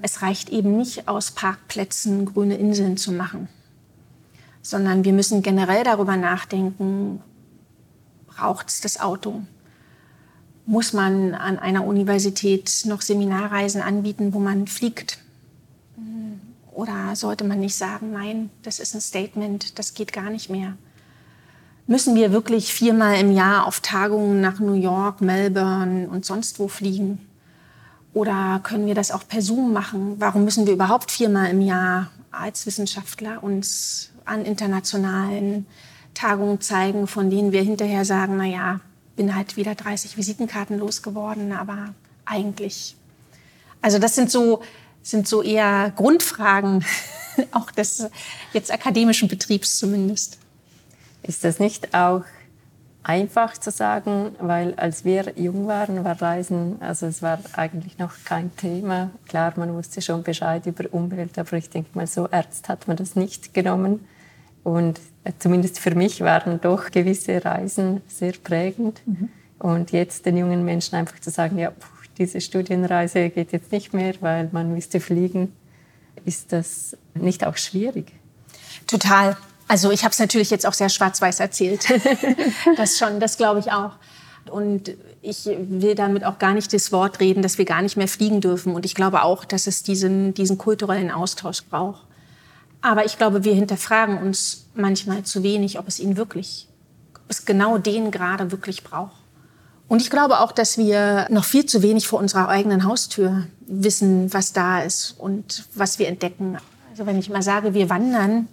[0.00, 3.48] es reicht eben nicht aus Parkplätzen grüne Inseln zu machen,
[4.68, 7.22] sondern wir müssen generell darüber nachdenken,
[8.26, 9.40] braucht es das Auto?
[10.66, 15.20] Muss man an einer Universität noch Seminarreisen anbieten, wo man fliegt?
[16.72, 20.74] Oder sollte man nicht sagen, nein, das ist ein Statement, das geht gar nicht mehr?
[21.86, 26.68] Müssen wir wirklich viermal im Jahr auf Tagungen nach New York, Melbourne und sonst wo
[26.68, 27.26] fliegen?
[28.12, 30.16] Oder können wir das auch per Zoom machen?
[30.18, 35.66] Warum müssen wir überhaupt viermal im Jahr als Wissenschaftler uns an internationalen
[36.14, 38.80] Tagungen zeigen, von denen wir hinterher sagen, na ja,
[39.16, 42.96] bin halt wieder 30 Visitenkarten losgeworden, aber eigentlich.
[43.80, 44.62] Also das sind so
[45.02, 46.84] sind so eher Grundfragen,
[47.52, 48.08] auch des
[48.52, 50.38] jetzt akademischen Betriebs zumindest.
[51.22, 52.24] Ist das nicht auch
[53.02, 58.12] einfach zu sagen, weil als wir jung waren, war Reisen, also es war eigentlich noch
[58.24, 59.10] kein Thema.
[59.26, 62.96] Klar, man wusste schon Bescheid über Umwelt, aber ich denke mal, so ernst hat man
[62.96, 64.06] das nicht genommen.
[64.68, 65.00] Und
[65.38, 69.00] zumindest für mich waren doch gewisse Reisen sehr prägend.
[69.06, 69.30] Mhm.
[69.58, 71.72] Und jetzt den jungen Menschen einfach zu sagen, ja,
[72.18, 75.54] diese Studienreise geht jetzt nicht mehr, weil man müsste fliegen.
[76.26, 78.12] Ist das nicht auch schwierig?
[78.86, 79.38] Total.
[79.68, 81.86] Also ich habe es natürlich jetzt auch sehr schwarz-weiß erzählt.
[82.76, 83.92] das schon, das glaube ich auch.
[84.50, 88.08] Und ich will damit auch gar nicht das Wort reden, dass wir gar nicht mehr
[88.08, 88.74] fliegen dürfen.
[88.74, 92.07] Und ich glaube auch, dass es diesen, diesen kulturellen Austausch braucht.
[92.88, 96.68] Aber ich glaube, wir hinterfragen uns manchmal zu wenig, ob es ihn wirklich,
[97.16, 99.12] ob es genau den gerade wirklich braucht.
[99.88, 104.32] Und ich glaube auch, dass wir noch viel zu wenig vor unserer eigenen Haustür wissen,
[104.32, 106.56] was da ist und was wir entdecken.
[106.90, 108.48] Also wenn ich mal sage, wir wandern,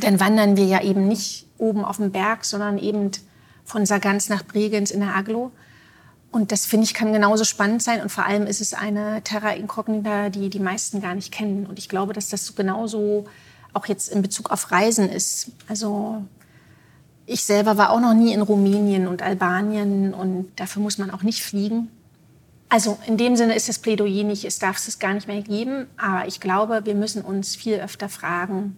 [0.00, 3.12] dann wandern wir ja eben nicht oben auf dem Berg, sondern eben
[3.64, 5.52] von Sargans nach Bregenz in der Aglo.
[6.32, 8.02] Und das finde ich kann genauso spannend sein.
[8.02, 11.64] Und vor allem ist es eine Terra Incognita, die die meisten gar nicht kennen.
[11.64, 13.28] Und ich glaube, dass das genauso
[13.72, 15.50] auch jetzt in Bezug auf Reisen ist.
[15.68, 16.22] Also
[17.26, 21.22] ich selber war auch noch nie in Rumänien und Albanien und dafür muss man auch
[21.22, 21.88] nicht fliegen.
[22.70, 25.86] Also in dem Sinne ist das Plädoyer nicht, es darf es gar nicht mehr geben.
[25.96, 28.76] Aber ich glaube, wir müssen uns viel öfter fragen,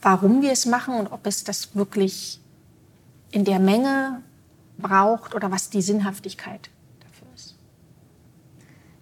[0.00, 2.40] warum wir es machen und ob es das wirklich
[3.30, 4.22] in der Menge
[4.78, 7.56] braucht oder was die Sinnhaftigkeit dafür ist.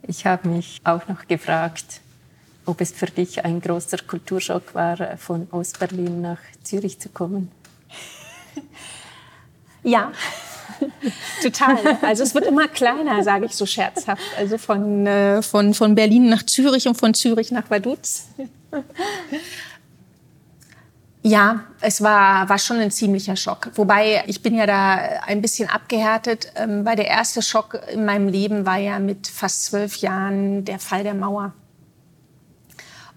[0.02, 2.00] Ich habe mich auch noch gefragt,
[2.66, 7.50] ob es für dich ein großer Kulturschock war, von Ostberlin nach Zürich zu kommen.
[9.82, 10.12] Ja,
[11.42, 11.98] total.
[12.02, 14.22] Also es wird immer kleiner, sage ich so scherzhaft.
[14.36, 18.28] Also von, äh, von, von Berlin nach Zürich und von Zürich nach Vaduz.
[21.22, 23.72] Ja, es war, war schon ein ziemlicher Schock.
[23.74, 24.94] Wobei, ich bin ja da
[25.26, 29.66] ein bisschen abgehärtet, ähm, weil der erste Schock in meinem Leben war ja mit fast
[29.66, 31.52] zwölf Jahren der Fall der Mauer.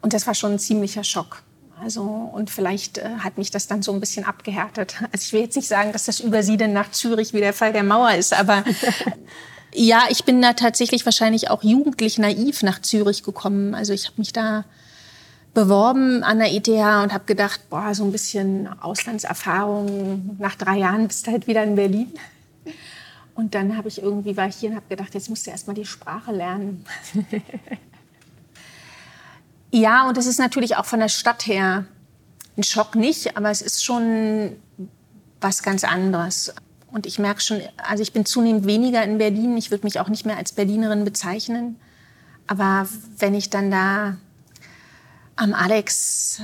[0.03, 1.43] Und das war schon ein ziemlicher Schock.
[1.81, 4.95] Also, und vielleicht äh, hat mich das dann so ein bisschen abgehärtet.
[5.11, 7.83] Also ich will jetzt nicht sagen, dass das Übersiedeln nach Zürich wie der Fall der
[7.83, 8.63] Mauer ist, aber
[9.73, 13.73] ja, ich bin da tatsächlich wahrscheinlich auch jugendlich naiv nach Zürich gekommen.
[13.75, 14.65] Also ich habe mich da
[15.53, 20.35] beworben an der ETH und habe gedacht, boah, so ein bisschen Auslandserfahrung.
[20.37, 22.11] Nach drei Jahren bist du halt wieder in Berlin.
[23.35, 25.67] Und dann habe ich irgendwie war ich hier und habe gedacht, jetzt musst du erst
[25.67, 26.85] mal die Sprache lernen.
[29.73, 31.85] ja, und das ist natürlich auch von der Stadt her
[32.55, 34.55] ein Schock nicht, aber es ist schon
[35.41, 36.53] was ganz anderes.
[36.91, 39.57] Und ich merke schon, also ich bin zunehmend weniger in Berlin.
[39.57, 41.79] Ich würde mich auch nicht mehr als Berlinerin bezeichnen.
[42.45, 44.17] Aber wenn ich dann da
[45.37, 46.39] am Alex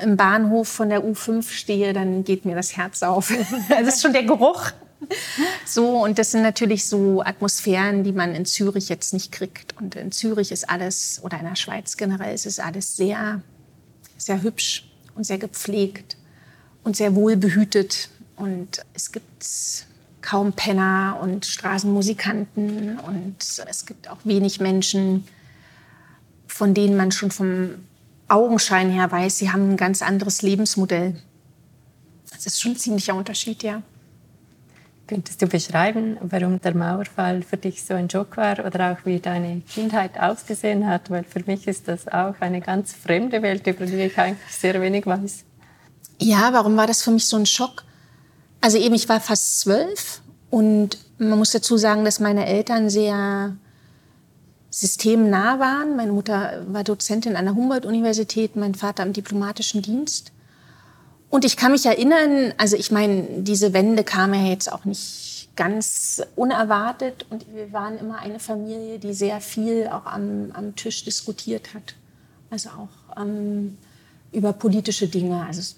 [0.00, 3.30] im Bahnhof von der U5 stehe, dann geht mir das Herz auf.
[3.68, 4.70] das ist schon der Geruch.
[5.64, 9.76] So, und das sind natürlich so Atmosphären, die man in Zürich jetzt nicht kriegt.
[9.78, 13.42] Und in Zürich ist alles, oder in der Schweiz generell, ist es alles sehr,
[14.16, 16.16] sehr hübsch und sehr gepflegt
[16.84, 18.08] und sehr wohlbehütet.
[18.36, 19.44] Und es gibt
[20.22, 23.36] kaum Penner und Straßenmusikanten und
[23.68, 25.26] es gibt auch wenig Menschen,
[26.46, 27.74] von denen man schon vom
[28.28, 31.20] Augenschein her weiß, sie haben ein ganz anderes Lebensmodell.
[32.30, 33.82] Das ist schon ein ziemlicher Unterschied, ja.
[35.08, 39.18] Könntest du beschreiben, warum der Mauerfall für dich so ein Schock war oder auch wie
[39.18, 41.08] deine Kindheit ausgesehen hat?
[41.08, 44.78] Weil für mich ist das auch eine ganz fremde Welt, über die ich eigentlich sehr
[44.82, 45.44] wenig weiß.
[46.20, 47.84] Ja, warum war das für mich so ein Schock?
[48.60, 53.56] Also eben, ich war fast zwölf und man muss dazu sagen, dass meine Eltern sehr
[54.68, 55.96] systemnah waren.
[55.96, 60.32] Meine Mutter war Dozentin an der Humboldt-Universität, mein Vater im diplomatischen Dienst.
[61.30, 65.50] Und ich kann mich erinnern, also ich meine, diese Wende kam ja jetzt auch nicht
[65.56, 71.04] ganz unerwartet und wir waren immer eine Familie, die sehr viel auch am, am Tisch
[71.04, 71.94] diskutiert hat.
[72.48, 73.76] Also auch ähm,
[74.32, 75.44] über politische Dinge.
[75.44, 75.74] Also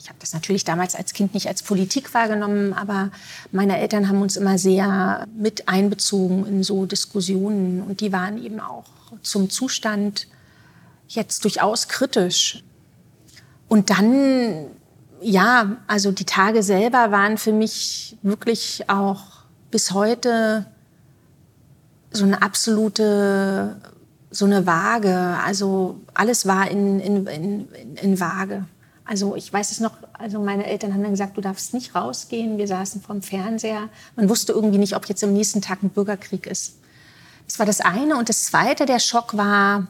[0.00, 3.10] ich habe das natürlich damals als Kind nicht als Politik wahrgenommen, aber
[3.52, 8.60] meine Eltern haben uns immer sehr mit einbezogen in so Diskussionen und die waren eben
[8.60, 8.86] auch
[9.22, 10.26] zum Zustand
[11.06, 12.64] jetzt durchaus kritisch.
[13.70, 14.66] Und dann,
[15.22, 19.22] ja, also die Tage selber waren für mich wirklich auch
[19.70, 20.66] bis heute
[22.10, 23.80] so eine absolute,
[24.32, 25.36] so eine Waage.
[25.46, 28.64] Also alles war in, in, in, in Waage.
[29.04, 32.58] Also ich weiß es noch, also meine Eltern haben dann gesagt, du darfst nicht rausgehen.
[32.58, 33.88] Wir saßen vorm Fernseher.
[34.16, 36.74] Man wusste irgendwie nicht, ob jetzt am nächsten Tag ein Bürgerkrieg ist.
[37.46, 38.16] Das war das eine.
[38.16, 39.86] Und das zweite, der Schock war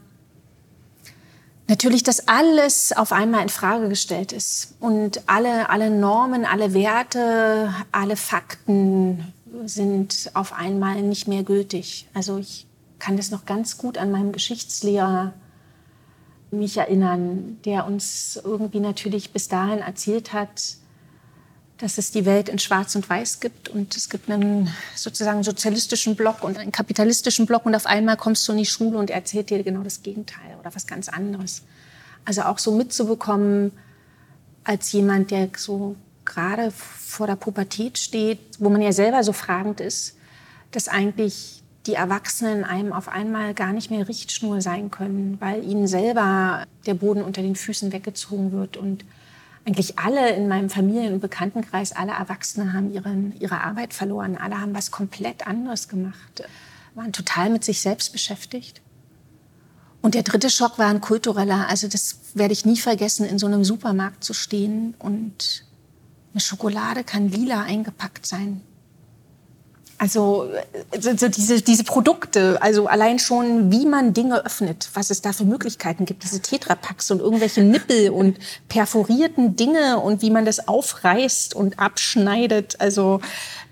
[1.71, 4.75] natürlich, dass alles auf einmal in Frage gestellt ist.
[4.81, 9.33] Und alle, alle Normen, alle Werte, alle Fakten
[9.65, 12.09] sind auf einmal nicht mehr gültig.
[12.13, 12.67] Also ich
[12.99, 15.33] kann das noch ganz gut an meinem Geschichtslehrer
[16.51, 20.77] mich erinnern, der uns irgendwie natürlich bis dahin erzählt hat,
[21.81, 26.15] dass es die Welt in Schwarz und Weiß gibt und es gibt einen sozusagen sozialistischen
[26.15, 29.17] Block und einen kapitalistischen Block und auf einmal kommst du in die Schule und er
[29.17, 31.63] erzählt dir genau das Gegenteil oder was ganz anderes.
[32.27, 33.73] Also auch so mitzubekommen
[34.63, 39.81] als jemand, der so gerade vor der Pubertät steht, wo man ja selber so fragend
[39.81, 40.17] ist,
[40.73, 45.89] dass eigentlich die Erwachsenen einem auf einmal gar nicht mehr Richtschnur sein können, weil ihnen
[45.89, 48.77] selber der Boden unter den Füßen weggezogen wird.
[48.77, 49.05] Und
[49.65, 54.37] eigentlich alle in meinem Familien- und Bekanntenkreis, alle Erwachsene haben ihren, ihre Arbeit verloren.
[54.37, 56.45] Alle haben was komplett anderes gemacht,
[56.95, 58.81] waren total mit sich selbst beschäftigt.
[60.03, 61.69] Und der dritte Schock war ein kultureller.
[61.69, 65.67] Also das werde ich nie vergessen, in so einem Supermarkt zu stehen und
[66.33, 68.63] eine Schokolade kann lila eingepackt sein.
[70.01, 70.51] Also
[70.99, 75.45] so diese, diese Produkte, also allein schon, wie man Dinge öffnet, was es da für
[75.45, 78.39] Möglichkeiten gibt, diese Tetrapacks und irgendwelche Nippel und
[78.71, 82.81] perforierten Dinge und wie man das aufreißt und abschneidet.
[82.81, 83.21] Also,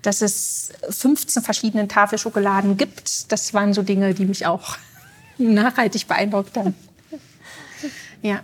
[0.03, 4.77] dass es 15 verschiedene Tafelschokoladen gibt, das waren so Dinge, die mich auch
[5.39, 6.75] nachhaltig beeindruckt haben.
[8.21, 8.41] Ja.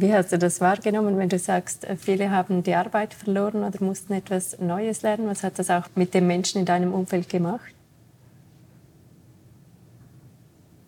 [0.00, 3.82] Wie hast du das wahrgenommen, wenn du sagst, äh, viele haben die Arbeit verloren oder
[3.82, 5.26] mussten etwas Neues lernen?
[5.26, 7.74] Was hat das auch mit den Menschen in deinem Umfeld gemacht?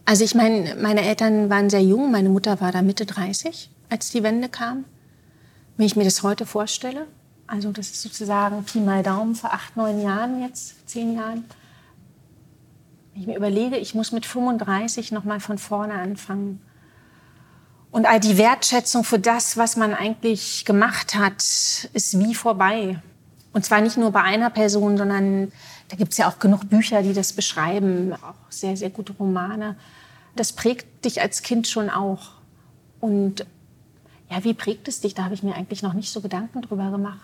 [0.05, 2.13] Also ich meine, meine Eltern waren sehr jung.
[2.13, 4.85] Meine Mutter war da Mitte 30, als die Wende kam.
[5.77, 7.07] Wenn ich mir das heute vorstelle,
[7.49, 11.45] also das ist sozusagen Pi mal Daumen vor acht, neun Jahren jetzt, zehn Jahren.
[13.13, 16.61] Wenn ich mir überlege, ich muss mit 35 noch mal von vorne anfangen
[17.91, 21.43] und all die Wertschätzung für das, was man eigentlich gemacht hat,
[21.93, 23.01] ist wie vorbei.
[23.53, 25.51] Und zwar nicht nur bei einer Person, sondern
[25.89, 29.77] da gibt es ja auch genug Bücher, die das beschreiben, auch sehr, sehr gute Romane.
[30.37, 32.31] Das prägt dich als Kind schon auch.
[33.01, 33.45] Und
[34.31, 35.15] ja, wie prägt es dich?
[35.15, 37.19] Da habe ich mir eigentlich noch nicht so Gedanken drüber gemacht.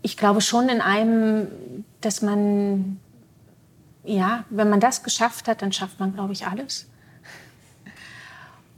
[0.00, 1.46] Ich glaube schon in einem,
[2.00, 2.98] dass man,
[4.02, 6.86] ja, wenn man das geschafft hat, dann schafft man, glaube ich, alles.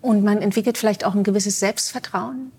[0.05, 2.53] Und man entwickelt vielleicht auch ein gewisses Selbstvertrauen.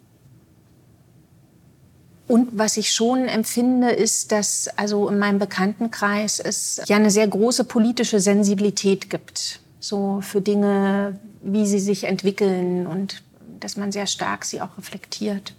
[2.28, 7.28] Und was ich schon empfinde, ist, dass also in meinem Bekanntenkreis es ja eine sehr
[7.28, 9.60] große politische Sensibilität gibt.
[9.80, 13.22] So für Dinge, wie sie sich entwickeln und
[13.60, 15.54] dass man sehr stark sie auch reflektiert.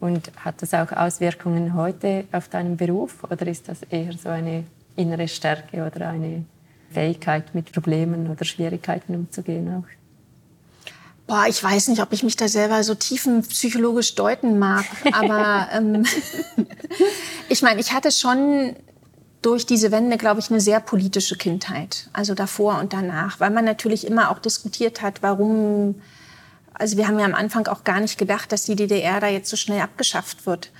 [0.00, 4.64] Und hat das auch Auswirkungen heute auf deinen Beruf oder ist das eher so eine
[4.96, 6.44] innere Stärke oder eine
[6.90, 9.97] Fähigkeit, mit Problemen oder Schwierigkeiten umzugehen auch?
[11.28, 14.86] Boah, ich weiß nicht, ob ich mich da selber so tiefenpsychologisch deuten mag.
[15.12, 16.06] Aber ähm,
[17.50, 18.74] ich meine, ich hatte schon
[19.42, 22.08] durch diese Wende, glaube ich, eine sehr politische Kindheit.
[22.14, 25.96] Also davor und danach, weil man natürlich immer auch diskutiert hat, warum.
[26.72, 29.50] Also wir haben ja am Anfang auch gar nicht gedacht, dass die DDR da jetzt
[29.50, 30.70] so schnell abgeschafft wird.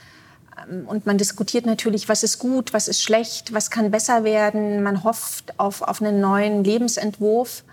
[0.67, 4.83] Ähm, und man diskutiert natürlich, was ist gut, was ist schlecht, was kann besser werden.
[4.83, 7.65] Man hofft auf, auf einen neuen Lebensentwurf.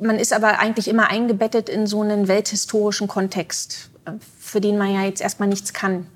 [0.00, 3.90] Man ist aber eigentlich immer eingebettet in so einen welthistorischen Kontext,
[4.38, 6.06] für den man ja jetzt erstmal nichts kann.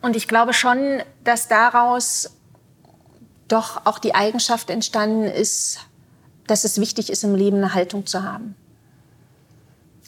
[0.00, 2.30] Und ich glaube schon, dass daraus
[3.48, 5.80] doch auch die Eigenschaft entstanden ist,
[6.46, 8.56] dass es wichtig ist, im Leben eine Haltung zu haben.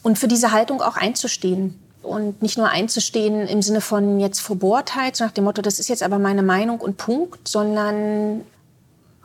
[0.03, 1.81] Und für diese Haltung auch einzustehen.
[2.03, 5.89] Und nicht nur einzustehen im Sinne von jetzt Verbohrtheit, so nach dem Motto, das ist
[5.89, 8.43] jetzt aber meine Meinung und Punkt, sondern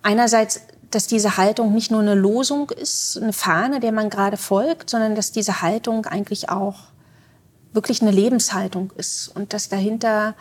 [0.01, 4.89] einerseits dass diese Haltung nicht nur eine Losung ist, eine Fahne, der man gerade folgt,
[4.89, 6.77] sondern dass diese Haltung eigentlich auch
[7.73, 10.35] wirklich eine Lebenshaltung ist und dass dahinter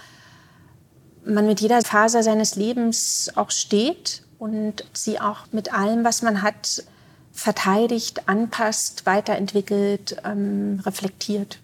[1.25, 6.43] man mit jeder Phase seines Lebens auch steht und sie auch mit allem, was man
[6.43, 6.85] hat,
[7.33, 11.61] verteidigt, anpasst, weiterentwickelt, ähm, reflektiert.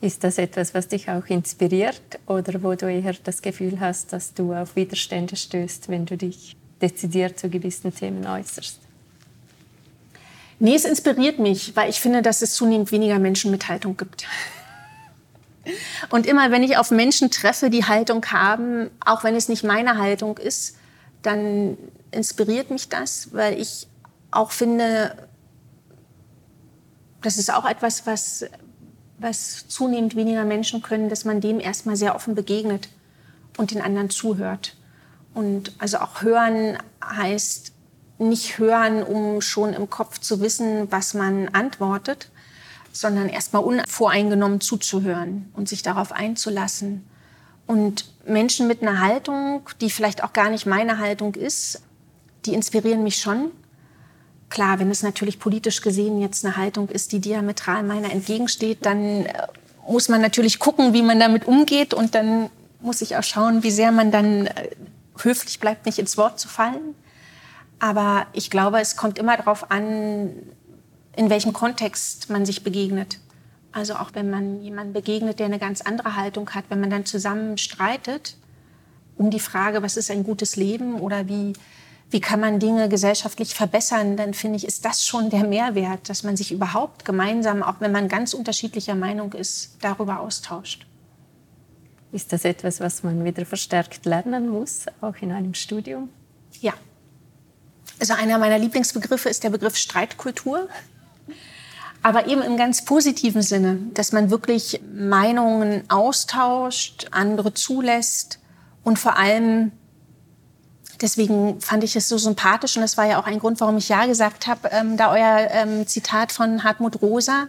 [0.00, 4.34] Ist das etwas, was dich auch inspiriert oder wo du eher das Gefühl hast, dass
[4.34, 8.80] du auf Widerstände stößt, wenn du dich dezidiert zu gewissen Themen äußerst?
[10.58, 14.26] Nee, es inspiriert mich, weil ich finde, dass es zunehmend weniger Menschen mit Haltung gibt.
[16.10, 19.98] Und immer, wenn ich auf Menschen treffe, die Haltung haben, auch wenn es nicht meine
[19.98, 20.76] Haltung ist,
[21.22, 21.76] dann
[22.10, 23.88] inspiriert mich das, weil ich
[24.30, 25.28] auch finde,
[27.22, 28.44] das ist auch etwas, was,
[29.18, 32.88] was zunehmend weniger Menschen können, dass man dem erstmal sehr offen begegnet
[33.56, 34.76] und den anderen zuhört.
[35.34, 37.72] Und also auch hören heißt
[38.18, 42.30] nicht hören, um schon im Kopf zu wissen, was man antwortet,
[42.92, 47.04] sondern erstmal unvoreingenommen zuzuhören und sich darauf einzulassen.
[47.66, 51.82] Und Menschen mit einer Haltung, die vielleicht auch gar nicht meine Haltung ist,
[52.46, 53.50] die inspirieren mich schon.
[54.50, 59.26] Klar, wenn es natürlich politisch gesehen jetzt eine Haltung ist, die diametral meiner entgegensteht, dann
[59.26, 59.46] äh,
[59.88, 63.70] muss man natürlich gucken, wie man damit umgeht und dann muss ich auch schauen, wie
[63.70, 64.68] sehr man dann äh,
[65.22, 66.94] höflich bleibt, nicht ins Wort zu fallen.
[67.78, 70.30] Aber ich glaube, es kommt immer darauf an,
[71.16, 73.18] in welchem Kontext man sich begegnet.
[73.72, 77.06] Also auch wenn man jemanden begegnet, der eine ganz andere Haltung hat, wenn man dann
[77.06, 78.36] zusammen streitet
[79.16, 81.52] um die Frage, was ist ein gutes Leben oder wie,
[82.10, 86.22] wie kann man Dinge gesellschaftlich verbessern, dann finde ich, ist das schon der Mehrwert, dass
[86.22, 90.86] man sich überhaupt gemeinsam, auch wenn man ganz unterschiedlicher Meinung ist, darüber austauscht.
[92.14, 96.10] Ist das etwas, was man wieder verstärkt lernen muss, auch in einem Studium?
[96.60, 96.72] Ja.
[97.98, 100.68] Also einer meiner Lieblingsbegriffe ist der Begriff Streitkultur.
[102.04, 108.38] Aber eben im ganz positiven Sinne, dass man wirklich Meinungen austauscht, andere zulässt
[108.84, 109.72] und vor allem,
[111.00, 113.88] deswegen fand ich es so sympathisch und das war ja auch ein Grund, warum ich
[113.88, 117.48] Ja gesagt habe, ähm, da euer ähm, Zitat von Hartmut Rosa,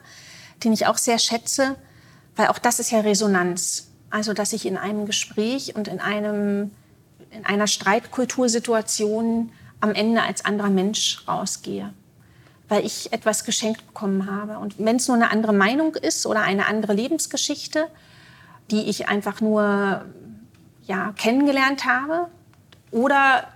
[0.64, 1.76] den ich auch sehr schätze,
[2.36, 3.92] weil auch das ist ja Resonanz.
[4.16, 6.72] Also, dass ich in einem Gespräch und in, einem,
[7.32, 9.52] in einer Streitkultursituation
[9.82, 11.94] am Ende als anderer Mensch rausgehe,
[12.70, 14.58] weil ich etwas geschenkt bekommen habe.
[14.60, 17.88] Und wenn es nur eine andere Meinung ist oder eine andere Lebensgeschichte,
[18.72, 20.06] die ich einfach nur
[20.86, 22.30] ja, kennengelernt habe
[22.92, 23.50] oder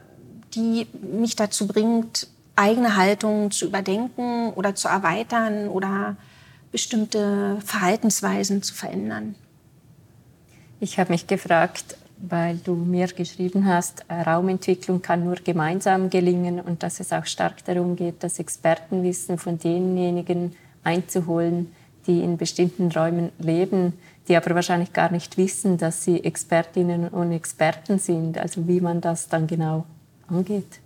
[0.56, 6.18] die mich dazu bringt, eigene Haltungen zu überdenken oder zu erweitern oder
[6.74, 9.36] bestimmte Verhaltensweisen zu verändern.
[10.80, 16.60] Ich habe mich gefragt, weil du mir geschrieben hast, äh, Raumentwicklung kann nur gemeinsam gelingen
[16.60, 21.74] und dass es auch stark darum geht, das Expertenwissen von denjenigen einzuholen,
[22.08, 23.94] die in bestimmten Räumen leben,
[24.28, 29.02] die aber wahrscheinlich gar nicht wissen, dass sie Expertinnen und Experten sind, also wie man
[29.02, 29.86] das dann genau
[30.28, 30.80] angeht.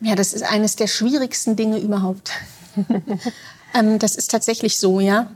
[0.00, 2.30] Ja, das ist eines der schwierigsten Dinge überhaupt.
[3.74, 5.30] ähm, das ist tatsächlich so, ja.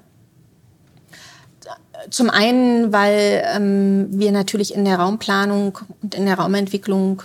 [2.10, 7.22] Zum einen, weil ähm, wir natürlich in der Raumplanung und in der Raumentwicklung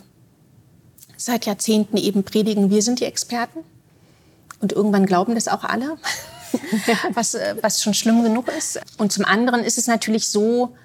[1.16, 3.60] seit Jahrzehnten eben predigen, wir sind die Experten.
[4.60, 5.98] Und irgendwann glauben das auch alle,
[7.14, 8.80] was, äh, was schon schlimm genug ist.
[8.98, 10.76] Und zum anderen ist es natürlich so,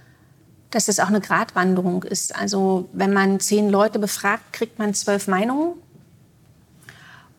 [0.70, 2.34] dass es auch eine Gratwanderung ist.
[2.36, 5.74] Also wenn man zehn Leute befragt, kriegt man zwölf Meinungen.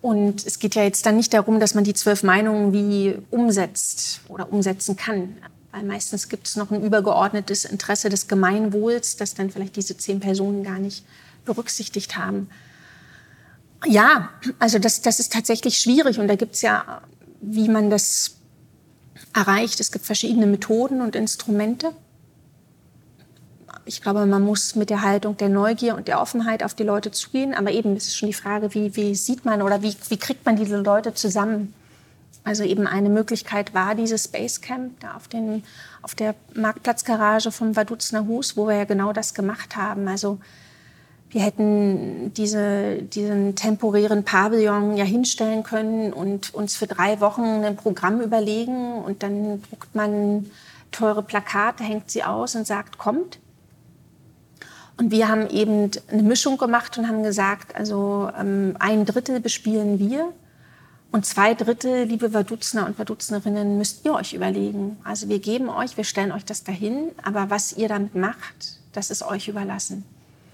[0.01, 4.21] Und es geht ja jetzt dann nicht darum, dass man die zwölf Meinungen wie umsetzt
[4.29, 5.37] oder umsetzen kann.
[5.71, 10.19] Weil meistens gibt es noch ein übergeordnetes Interesse des Gemeinwohls, das dann vielleicht diese zehn
[10.19, 11.05] Personen gar nicht
[11.45, 12.49] berücksichtigt haben.
[13.85, 17.01] Ja, also das, das ist tatsächlich schwierig und da gibt es ja,
[17.41, 18.35] wie man das
[19.33, 19.79] erreicht.
[19.79, 21.91] Es gibt verschiedene Methoden und Instrumente.
[23.85, 27.11] Ich glaube, man muss mit der Haltung der Neugier und der Offenheit auf die Leute
[27.11, 27.53] zugehen.
[27.53, 30.45] Aber eben ist es schon die Frage, wie, wie sieht man oder wie, wie kriegt
[30.45, 31.73] man diese Leute zusammen?
[32.43, 35.63] Also eben eine Möglichkeit war dieses Basecamp da auf, den,
[36.01, 40.07] auf der Marktplatzgarage vom Wadutzner Hus, wo wir ja genau das gemacht haben.
[40.07, 40.39] Also
[41.29, 47.75] wir hätten diese, diesen temporären Pavillon ja hinstellen können und uns für drei Wochen ein
[47.75, 50.49] Programm überlegen und dann druckt man
[50.91, 53.37] teure Plakate, hängt sie aus und sagt, kommt.
[54.97, 59.99] Und wir haben eben eine Mischung gemacht und haben gesagt, also ähm, ein Drittel bespielen
[59.99, 60.33] wir
[61.11, 64.97] und zwei Drittel, liebe Wadutzner und Waduznerinnen, müsst ihr euch überlegen.
[65.03, 69.09] Also wir geben euch, wir stellen euch das dahin, aber was ihr damit macht, das
[69.09, 70.03] ist euch überlassen.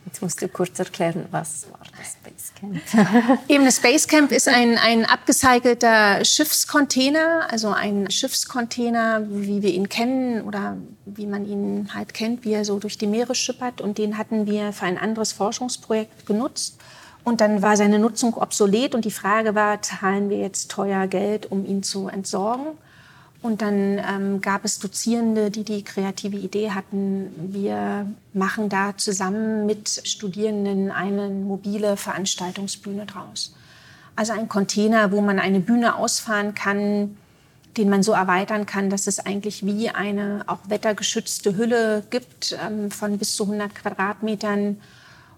[0.06, 3.40] Jetzt musst du kurz erklären, was war das Basecamp?
[3.50, 10.44] Eben das Basecamp ist ein, ein abgecycelter Schiffscontainer, also ein Schiffscontainer, wie wir ihn kennen
[10.44, 13.82] oder wie man ihn halt kennt, wie er so durch die Meere schippert.
[13.82, 16.78] Und den hatten wir für ein anderes Forschungsprojekt genutzt.
[17.26, 21.52] Und dann war seine Nutzung obsolet und die Frage war, zahlen wir jetzt teuer Geld,
[21.52, 22.68] um ihn zu entsorgen?
[23.42, 29.66] Und dann ähm, gab es Dozierende, die die kreative Idee hatten, wir machen da zusammen
[29.66, 33.56] mit Studierenden eine mobile Veranstaltungsbühne draus.
[34.16, 37.18] Also ein Container, wo man eine Bühne ausfahren kann,
[37.76, 42.92] den man so erweitern kann, dass es eigentlich wie eine auch wettergeschützte Hülle gibt ähm,
[42.92, 44.78] von bis zu 100 Quadratmetern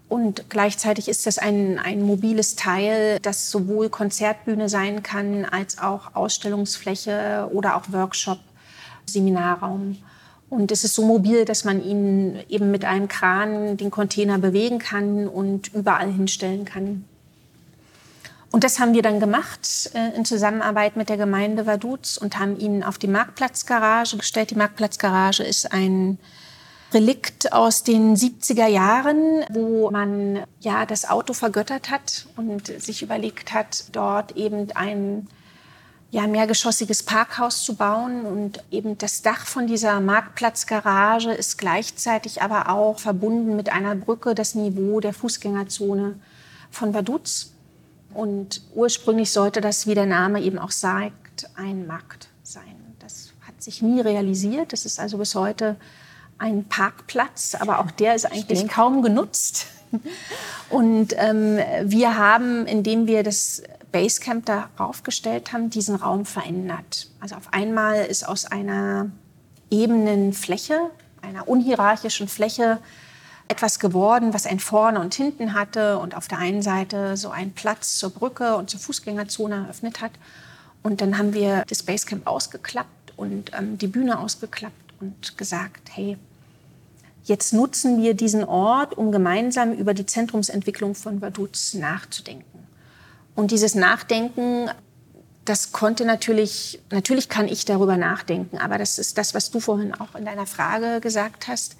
[0.09, 6.15] und gleichzeitig ist das ein, ein mobiles Teil, das sowohl Konzertbühne sein kann, als auch
[6.15, 8.39] Ausstellungsfläche oder auch Workshop,
[9.05, 9.97] Seminarraum.
[10.49, 14.79] Und es ist so mobil, dass man ihn eben mit einem Kran den Container bewegen
[14.79, 17.03] kann und überall hinstellen kann.
[18.49, 22.57] Und das haben wir dann gemacht äh, in Zusammenarbeit mit der Gemeinde Vaduz und haben
[22.57, 24.51] ihn auf die Marktplatzgarage gestellt.
[24.51, 26.17] Die Marktplatzgarage ist ein
[26.93, 33.53] Relikt aus den 70er Jahren, wo man ja das Auto vergöttert hat und sich überlegt
[33.53, 35.27] hat, dort eben ein
[36.11, 38.25] ja, mehrgeschossiges Parkhaus zu bauen.
[38.25, 44.33] Und eben das Dach von dieser Marktplatzgarage ist gleichzeitig aber auch verbunden mit einer Brücke,
[44.33, 46.15] das Niveau der Fußgängerzone
[46.71, 47.51] von Vaduz.
[48.13, 52.95] Und ursprünglich sollte das, wie der Name eben auch sagt, ein Markt sein.
[52.99, 54.71] Das hat sich nie realisiert.
[54.71, 55.75] Das ist also bis heute
[56.37, 58.71] ein Parkplatz, aber auch der ist eigentlich Stimmt.
[58.71, 59.67] kaum genutzt.
[60.69, 67.09] Und ähm, wir haben, indem wir das Basecamp da aufgestellt haben, diesen Raum verändert.
[67.19, 69.09] Also auf einmal ist aus einer
[69.69, 70.89] ebenen Fläche,
[71.21, 72.79] einer unhierarchischen Fläche,
[73.47, 77.53] etwas geworden, was ein Vorne und Hinten hatte und auf der einen Seite so einen
[77.53, 80.11] Platz zur Brücke und zur Fußgängerzone eröffnet hat.
[80.83, 86.17] Und dann haben wir das Basecamp ausgeklappt und ähm, die Bühne ausgeklappt und gesagt, hey,
[87.27, 92.65] jetzt nutzen wir diesen Ort, um gemeinsam über die Zentrumsentwicklung von Vaduz nachzudenken.
[93.35, 94.69] Und dieses Nachdenken,
[95.45, 99.93] das konnte natürlich, natürlich kann ich darüber nachdenken, aber das ist das, was du vorhin
[99.93, 101.75] auch in deiner Frage gesagt hast.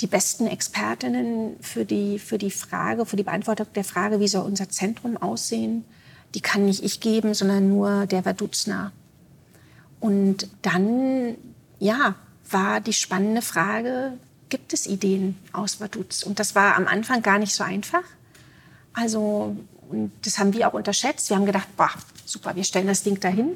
[0.00, 4.44] Die besten Expertinnen für die, für die Frage, für die Beantwortung der Frage, wie soll
[4.44, 5.84] unser Zentrum aussehen,
[6.34, 8.92] die kann nicht ich geben, sondern nur der Vaduzner.
[10.00, 11.36] Und dann,
[11.78, 12.14] ja,
[12.50, 14.14] war die spannende Frage,
[14.52, 16.22] gibt es Ideen aus Vaduz?
[16.22, 18.02] Und das war am Anfang gar nicht so einfach.
[18.92, 19.56] Also,
[20.20, 21.30] das haben wir auch unterschätzt.
[21.30, 21.88] Wir haben gedacht, boah,
[22.26, 23.52] super, wir stellen das Ding dahin.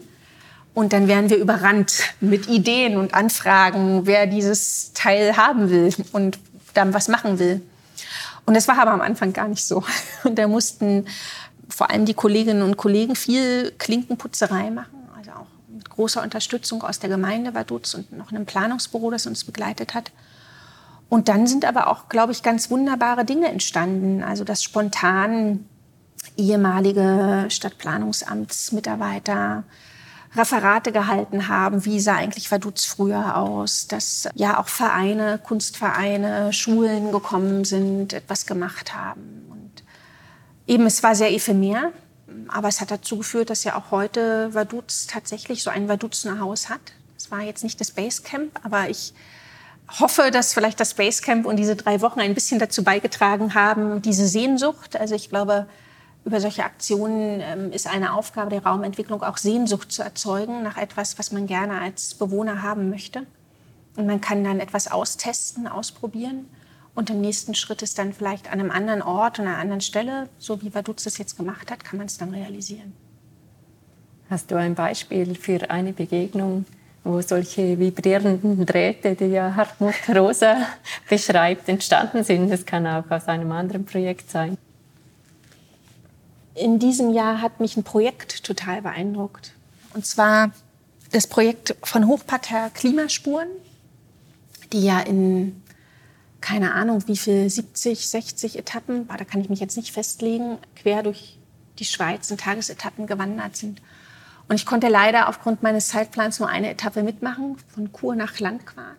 [0.73, 6.39] Und dann werden wir überrannt mit Ideen und Anfragen, wer dieses Teil haben will und
[6.73, 7.61] dann was machen will.
[8.47, 9.85] Und das war aber am Anfang gar nicht so.
[10.25, 11.07] Und da mussten
[11.69, 14.97] vor allem die Kolleginnen und Kollegen viel Klinkenputzerei machen
[15.97, 20.13] großer Unterstützung aus der Gemeinde Vaduz und noch einem Planungsbüro, das uns begleitet hat.
[21.09, 24.23] Und dann sind aber auch, glaube ich, ganz wunderbare Dinge entstanden.
[24.23, 25.65] Also dass spontan
[26.37, 29.65] ehemalige Stadtplanungsamtsmitarbeiter
[30.35, 37.13] Referate gehalten haben, wie sah eigentlich Vaduz früher aus, dass ja auch Vereine, Kunstvereine, Schulen
[37.13, 39.47] gekommen sind, etwas gemacht haben.
[39.51, 39.83] Und
[40.67, 41.93] eben, es war sehr ephemer,
[42.49, 46.69] aber es hat dazu geführt, dass ja auch heute Vaduz tatsächlich so ein Vaduzer Haus
[46.69, 46.81] hat.
[47.17, 49.15] Es war jetzt nicht das Basecamp, aber ich
[49.89, 54.27] hoffe, dass vielleicht das Basecamp und diese drei Wochen ein bisschen dazu beigetragen haben, diese
[54.27, 54.97] Sehnsucht.
[54.97, 55.67] Also ich glaube,
[56.25, 61.19] über solche Aktionen ähm, ist eine Aufgabe der Raumentwicklung auch Sehnsucht zu erzeugen nach etwas,
[61.19, 63.27] was man gerne als Bewohner haben möchte.
[63.97, 66.49] Und man kann dann etwas austesten, ausprobieren.
[66.95, 69.81] Und im nächsten Schritt ist dann vielleicht an einem anderen Ort und an einer anderen
[69.81, 72.93] Stelle, so wie Vaduz das jetzt gemacht hat, kann man es dann realisieren.
[74.29, 76.65] Hast du ein Beispiel für eine Begegnung,
[77.07, 80.57] wo solche vibrierenden Drähte, die ja Hartmut Rosa
[81.09, 82.51] beschreibt, entstanden sind?
[82.51, 84.59] Das kann auch aus einem anderen Projekt sein.
[86.55, 89.53] In diesem Jahr hat mich ein Projekt total beeindruckt.
[89.95, 90.51] Und zwar
[91.13, 93.49] das Projekt von Hochparterre Klimaspuren,
[94.73, 95.63] die ja in
[96.41, 101.03] keine Ahnung, wie viel, 70, 60 Etappen, da kann ich mich jetzt nicht festlegen, quer
[101.03, 101.39] durch
[101.81, 103.83] die Schweiz in Tagesetappen gewandert sind.
[104.49, 108.97] Und ich konnte leider aufgrund meines Zeitplans nur eine Etappe mitmachen, von Kur nach Landquart.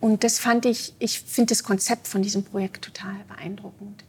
[0.00, 4.04] Und das fand ich, ich finde das Konzept von diesem Projekt total beeindruckend.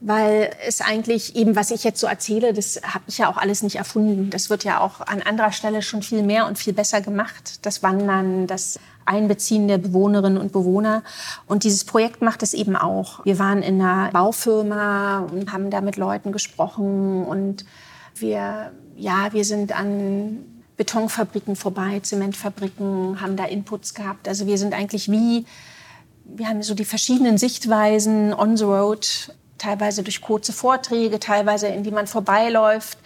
[0.00, 3.62] Weil es eigentlich eben, was ich jetzt so erzähle, das habe ich ja auch alles
[3.62, 4.30] nicht erfunden.
[4.30, 7.64] Das wird ja auch an anderer Stelle schon viel mehr und viel besser gemacht.
[7.64, 11.02] Das Wandern, das Einbeziehen der Bewohnerinnen und Bewohner.
[11.46, 13.24] Und dieses Projekt macht es eben auch.
[13.24, 17.64] Wir waren in einer Baufirma und haben da mit Leuten gesprochen und
[18.16, 20.44] wir, ja, wir sind an
[20.76, 24.28] Betonfabriken vorbei, Zementfabriken, haben da Inputs gehabt.
[24.28, 25.46] Also wir sind eigentlich wie,
[26.24, 31.84] wir haben so die verschiedenen Sichtweisen on the road, teilweise durch kurze Vorträge, teilweise in
[31.84, 32.98] die man vorbeiläuft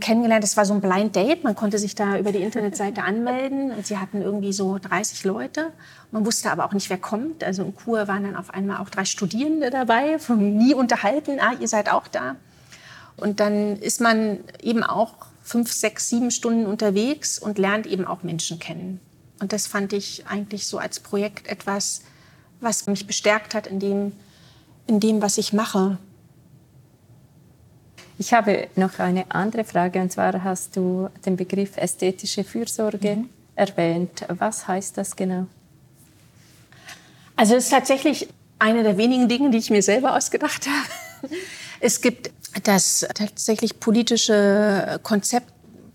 [0.00, 0.42] kennengelernt.
[0.42, 1.44] Das war so ein Blind Date.
[1.44, 5.72] Man konnte sich da über die Internetseite anmelden und sie hatten irgendwie so 30 Leute.
[6.10, 7.44] Man wusste aber auch nicht, wer kommt.
[7.44, 11.38] Also in Kur waren dann auf einmal auch drei Studierende dabei, von nie unterhalten.
[11.40, 12.36] Ah, ihr seid auch da.
[13.16, 18.22] Und dann ist man eben auch fünf, sechs, sieben Stunden unterwegs und lernt eben auch
[18.22, 19.00] Menschen kennen.
[19.40, 22.02] Und das fand ich eigentlich so als Projekt etwas,
[22.60, 24.12] was mich bestärkt hat in dem,
[24.86, 25.98] in dem was ich mache.
[28.16, 33.28] Ich habe noch eine andere Frage, und zwar hast du den Begriff ästhetische Fürsorge mhm.
[33.54, 34.24] erwähnt.
[34.28, 35.46] Was heißt das genau?
[37.36, 41.34] Also es ist tatsächlich eine der wenigen Dinge, die ich mir selber ausgedacht habe.
[41.86, 42.30] Es gibt
[42.62, 45.52] das tatsächlich politische Konzept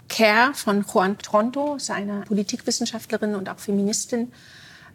[0.07, 1.91] CARE von Juan Tronto, ist
[2.27, 4.31] Politikwissenschaftlerin und auch Feministin,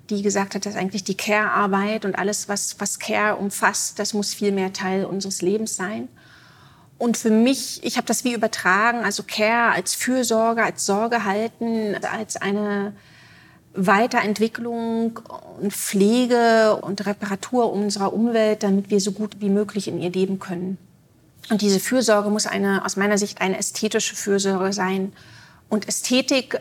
[0.08, 4.34] die gesagt hat, dass eigentlich die Care-Arbeit und alles, was, was Care umfasst, das muss
[4.34, 6.06] viel mehr Teil unseres Lebens sein.
[6.96, 11.96] Und für mich, ich habe das wie übertragen, also Care als Fürsorge, als Sorge halten,
[12.04, 12.94] als eine
[13.74, 15.18] Weiterentwicklung
[15.60, 20.38] und Pflege und Reparatur unserer Umwelt, damit wir so gut wie möglich in ihr leben
[20.38, 20.78] können.
[21.50, 25.12] Und diese Fürsorge muss eine, aus meiner Sicht eine ästhetische Fürsorge sein.
[25.68, 26.58] Und Ästhetik,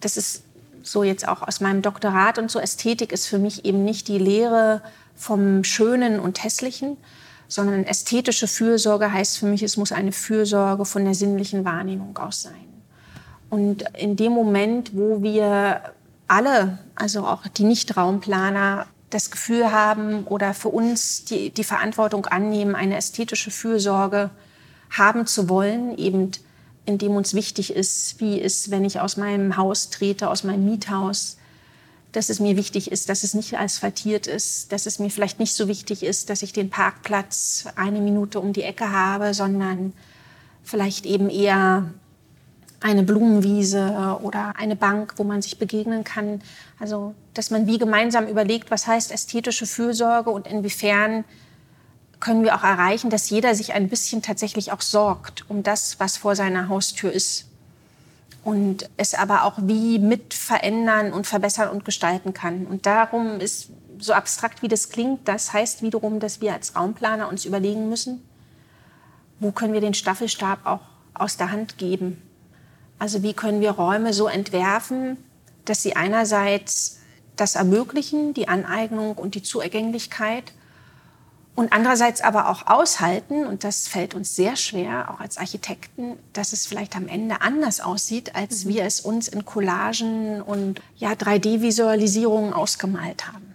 [0.00, 0.42] das ist
[0.82, 4.18] so jetzt auch aus meinem Doktorat und so, Ästhetik ist für mich eben nicht die
[4.18, 4.82] Lehre
[5.14, 6.96] vom Schönen und Hässlichen,
[7.48, 12.42] sondern ästhetische Fürsorge heißt für mich, es muss eine Fürsorge von der sinnlichen Wahrnehmung aus
[12.42, 12.52] sein.
[13.50, 15.80] Und in dem Moment, wo wir
[16.28, 22.74] alle, also auch die Nicht-Raumplaner, das Gefühl haben oder für uns die, die Verantwortung annehmen,
[22.74, 24.30] eine ästhetische Fürsorge
[24.90, 26.32] haben zu wollen, eben
[26.86, 31.36] indem uns wichtig ist, wie ist, wenn ich aus meinem Haus trete, aus meinem Miethaus,
[32.12, 35.54] dass es mir wichtig ist, dass es nicht asphaltiert ist, dass es mir vielleicht nicht
[35.54, 39.92] so wichtig ist, dass ich den Parkplatz eine Minute um die Ecke habe, sondern
[40.62, 41.90] vielleicht eben eher
[42.86, 46.40] eine Blumenwiese oder eine Bank, wo man sich begegnen kann.
[46.78, 51.24] Also, dass man wie gemeinsam überlegt, was heißt ästhetische Fürsorge und inwiefern
[52.20, 56.16] können wir auch erreichen, dass jeder sich ein bisschen tatsächlich auch sorgt um das, was
[56.16, 57.46] vor seiner Haustür ist.
[58.44, 62.66] Und es aber auch wie mit verändern und verbessern und gestalten kann.
[62.66, 67.28] Und darum ist, so abstrakt wie das klingt, das heißt wiederum, dass wir als Raumplaner
[67.28, 68.22] uns überlegen müssen,
[69.40, 70.82] wo können wir den Staffelstab auch
[71.14, 72.22] aus der Hand geben
[72.98, 75.16] also wie können wir Räume so entwerfen,
[75.64, 77.00] dass sie einerseits
[77.36, 80.52] das ermöglichen, die Aneignung und die Zugänglichkeit,
[81.56, 86.52] und andererseits aber auch aushalten, und das fällt uns sehr schwer, auch als Architekten, dass
[86.52, 88.68] es vielleicht am Ende anders aussieht, als mhm.
[88.68, 93.54] wir es uns in Collagen und ja, 3D-Visualisierungen ausgemalt haben.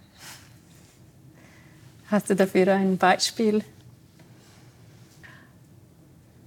[2.08, 3.64] Hast du dafür ein Beispiel?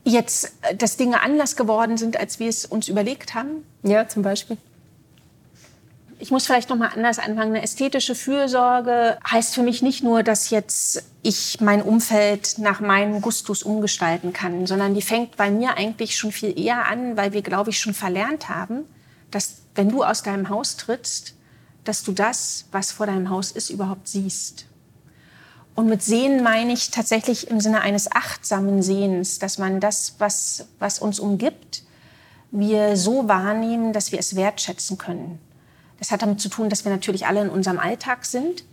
[0.06, 3.66] Jetzt, äh, dass Dinge anders geworden sind, als wir es uns überlegt haben?
[3.84, 4.58] Ja, zum Beispiel.
[6.18, 7.52] Ich muss vielleicht noch mal anders anfangen.
[7.52, 13.22] Eine ästhetische Fürsorge heißt für mich nicht nur, dass jetzt ich mein Umfeld nach meinem
[13.22, 17.42] Gustus umgestalten kann, sondern die fängt bei mir eigentlich schon viel eher an, weil wir,
[17.42, 18.86] glaube ich, schon verlernt haben,
[19.30, 21.34] dass wenn du aus deinem Haus trittst,
[21.84, 24.66] dass du das, was vor deinem Haus ist, überhaupt siehst.
[25.76, 30.68] Und mit Sehen meine ich tatsächlich im Sinne eines achtsamen Sehens, dass man das, was,
[30.80, 31.84] was uns umgibt,
[32.52, 35.40] wir so wahrnehmen, dass wir es wertschätzen können.
[36.00, 38.64] Das hat damit zu tun, dass wir natürlich alle in unserem Alltag sind.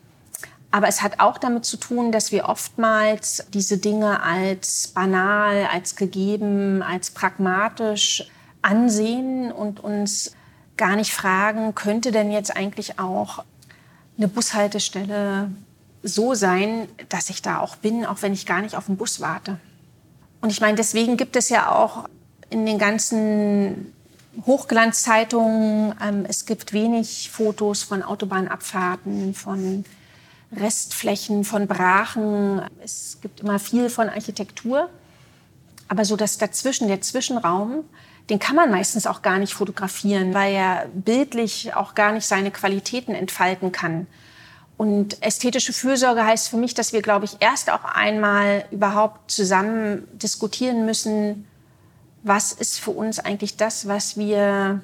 [0.71, 5.97] Aber es hat auch damit zu tun, dass wir oftmals diese Dinge als banal, als
[5.97, 8.31] gegeben, als pragmatisch
[8.63, 10.33] ansehen und uns
[10.77, 13.45] gar nicht fragen, könnte denn jetzt eigentlich auch
[14.17, 15.51] eine Bushaltestelle
[16.03, 19.21] so sein, dass ich da auch bin, auch wenn ich gar nicht auf den Bus
[19.21, 19.59] warte.
[20.41, 22.09] Und ich meine, deswegen gibt es ja auch
[22.51, 23.93] in den ganzen
[24.47, 29.85] Hochglanzzeitungen, ähm, es gibt wenig Fotos von Autobahnabfahrten, von
[30.55, 32.63] Restflächen, von Brachen.
[32.83, 34.89] Es gibt immer viel von Architektur.
[35.89, 37.85] Aber so das dazwischen, der Zwischenraum,
[38.31, 42.51] den kann man meistens auch gar nicht fotografieren, weil er bildlich auch gar nicht seine
[42.51, 44.07] Qualitäten entfalten kann.
[44.83, 50.09] Und ästhetische Fürsorge heißt für mich, dass wir, glaube ich, erst auch einmal überhaupt zusammen
[50.13, 51.47] diskutieren müssen,
[52.25, 54.83] was ist für uns eigentlich das, was wir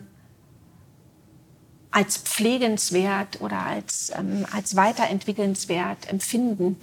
[1.91, 6.77] als pflegenswert oder als, ähm, als weiterentwickelnswert empfinden.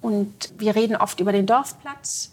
[0.00, 2.32] Und wir reden oft über den Dorfplatz,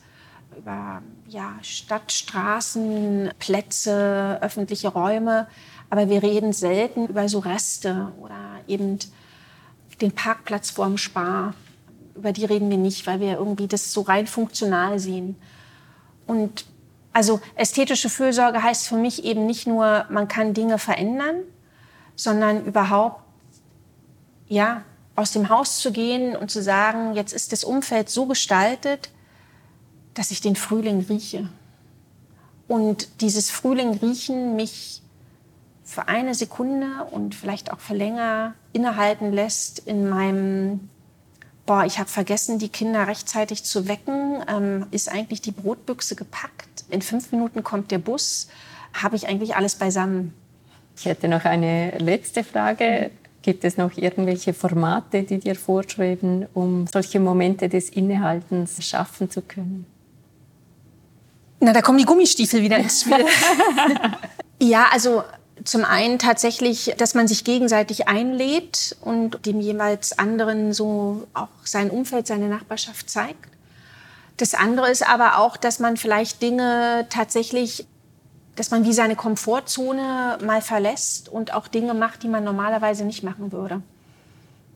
[0.58, 5.48] über ja, Stadt, Straßen, Plätze, öffentliche Räume,
[5.90, 9.00] aber wir reden selten über so Reste oder eben
[10.04, 11.56] den Parkplatz vorm Spar.
[12.16, 15.36] Über die reden wir nicht, weil wir irgendwie das so rein funktional sehen.
[16.28, 16.66] Und
[17.14, 21.36] also ästhetische Fürsorge heißt für mich eben nicht nur, man kann Dinge verändern,
[22.16, 23.22] sondern überhaupt,
[24.48, 24.84] ja,
[25.16, 29.10] aus dem Haus zu gehen und zu sagen, jetzt ist das Umfeld so gestaltet,
[30.16, 31.50] dass ich den Frühling rieche.
[32.68, 35.03] Und dieses Frühling riechen mich
[35.84, 40.90] für eine Sekunde und vielleicht auch für länger innehalten lässt in meinem,
[41.66, 46.86] boah, ich habe vergessen, die Kinder rechtzeitig zu wecken, ähm, ist eigentlich die Brotbüchse gepackt,
[46.90, 48.48] in fünf Minuten kommt der Bus,
[48.94, 50.34] habe ich eigentlich alles beisammen.
[50.96, 53.12] Ich hätte noch eine letzte Frage.
[53.42, 59.42] Gibt es noch irgendwelche Formate, die dir vorschreiben, um solche Momente des Innehaltens schaffen zu
[59.42, 59.86] können?
[61.60, 63.26] Na, da kommen die Gummistiefel wieder ins Spiel.
[64.62, 65.24] ja, also
[65.64, 71.90] zum einen tatsächlich, dass man sich gegenseitig einlädt und dem jeweils anderen so auch sein
[71.90, 73.48] Umfeld, seine Nachbarschaft zeigt.
[74.38, 77.86] Das andere ist aber auch, dass man vielleicht Dinge tatsächlich,
[78.56, 83.24] dass man wie seine Komfortzone mal verlässt und auch Dinge macht, die man normalerweise nicht
[83.24, 83.82] machen würde.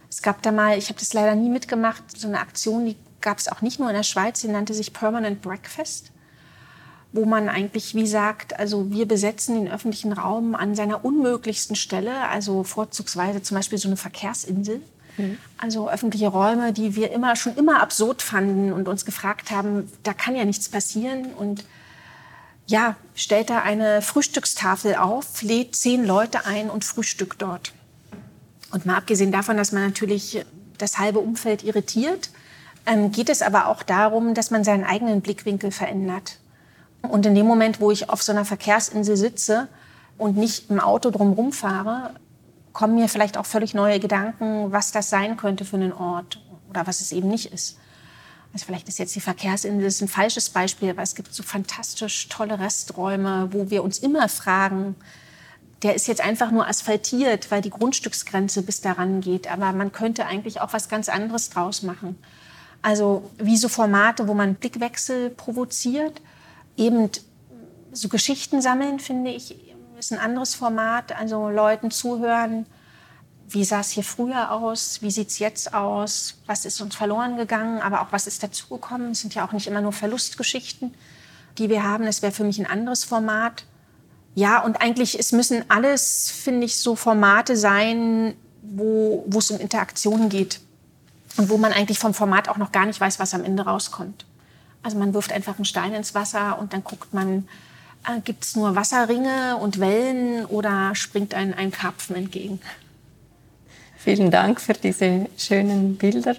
[0.10, 3.40] Es gab da mal, ich habe das leider nie mitgemacht, so eine Aktion, die gab
[3.40, 6.12] es auch nicht nur in der Schweiz, die nannte sich Permanent Breakfast
[7.12, 12.28] wo man eigentlich wie sagt, also wir besetzen den öffentlichen Raum an seiner unmöglichsten Stelle,
[12.30, 14.82] also vorzugsweise zum Beispiel so eine Verkehrsinsel.
[15.18, 15.38] Mhm.
[15.58, 20.14] Also öffentliche Räume, die wir immer schon immer absurd fanden und uns gefragt haben, da
[20.14, 21.66] kann ja nichts passieren und
[22.68, 27.72] ja, stellt da eine Frühstückstafel auf, lädt zehn Leute ein und frühstückt dort.
[28.72, 30.46] Und mal abgesehen davon, dass man natürlich
[30.78, 32.30] das halbe Umfeld irritiert,
[32.86, 36.40] ähm, geht es aber auch darum, dass man seinen eigenen Blickwinkel verändert.
[37.10, 39.68] Und in dem Moment, wo ich auf so einer Verkehrsinsel sitze
[40.18, 42.12] und nicht im Auto drumherum fahre,
[42.74, 46.40] kommen mir vielleicht auch völlig neue Gedanken, was das sein könnte für einen Ort
[46.70, 47.78] oder was es eben nicht ist.
[48.54, 52.60] Also vielleicht ist jetzt die Verkehrsinsel ein falsches Beispiel, aber es gibt so fantastisch tolle
[52.60, 54.96] Resträume, wo wir uns immer fragen,
[55.84, 59.52] der ist jetzt einfach nur asphaltiert, weil die Grundstücksgrenze bis daran geht.
[59.52, 62.18] Aber man könnte eigentlich auch was ganz anderes draus machen.
[62.82, 66.22] Also wie so Formate, wo man Blickwechsel provoziert.
[66.78, 67.10] Eben
[67.92, 69.56] so Geschichten sammeln, finde ich,
[69.98, 71.18] ist ein anderes Format.
[71.18, 72.66] Also Leuten zuhören,
[73.50, 77.38] wie sah es hier früher aus, wie sieht es jetzt aus, was ist uns verloren
[77.38, 79.12] gegangen, aber auch was ist dazugekommen.
[79.12, 80.94] Es sind ja auch nicht immer nur Verlustgeschichten,
[81.58, 82.06] die wir haben.
[82.06, 83.64] Das wäre für mich ein anderes Format.
[84.36, 90.30] Ja, und eigentlich, es müssen alles, finde ich, so Formate sein, wo, es um Interaktionen
[90.30, 90.60] geht
[91.38, 94.27] und wo man eigentlich vom Format auch noch gar nicht weiß, was am Ende rauskommt.
[94.88, 97.46] Also man wirft einfach einen Stein ins Wasser und dann guckt man,
[98.08, 102.62] äh, gibt es nur Wasserringe und Wellen oder springt ein, ein Karpfen entgegen.
[103.98, 106.38] Vielen Dank für diese schönen Bilder.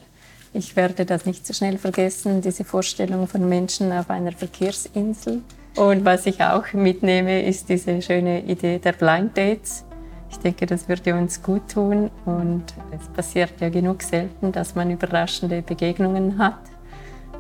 [0.54, 5.42] Ich werde das nicht so schnell vergessen, diese Vorstellung von Menschen auf einer Verkehrsinsel.
[5.76, 9.84] Und was ich auch mitnehme, ist diese schöne Idee der Blind Dates.
[10.30, 12.64] Ich denke, das würde uns gut tun und
[12.98, 16.77] es passiert ja genug selten, dass man überraschende Begegnungen hat.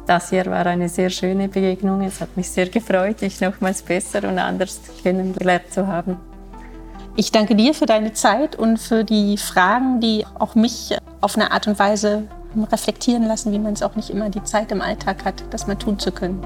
[0.08, 2.00] Das hier war eine sehr schöne Begegnung.
[2.00, 6.16] Es hat mich sehr gefreut, dich nochmals besser und anders kennengelernt zu haben.
[7.14, 11.52] Ich danke dir für deine Zeit und für die Fragen, die auch mich auf eine
[11.52, 12.22] Art und Weise
[12.72, 15.76] reflektieren lassen, wie man es auch nicht immer die Zeit im Alltag hat, das mal
[15.76, 16.40] tun zu können.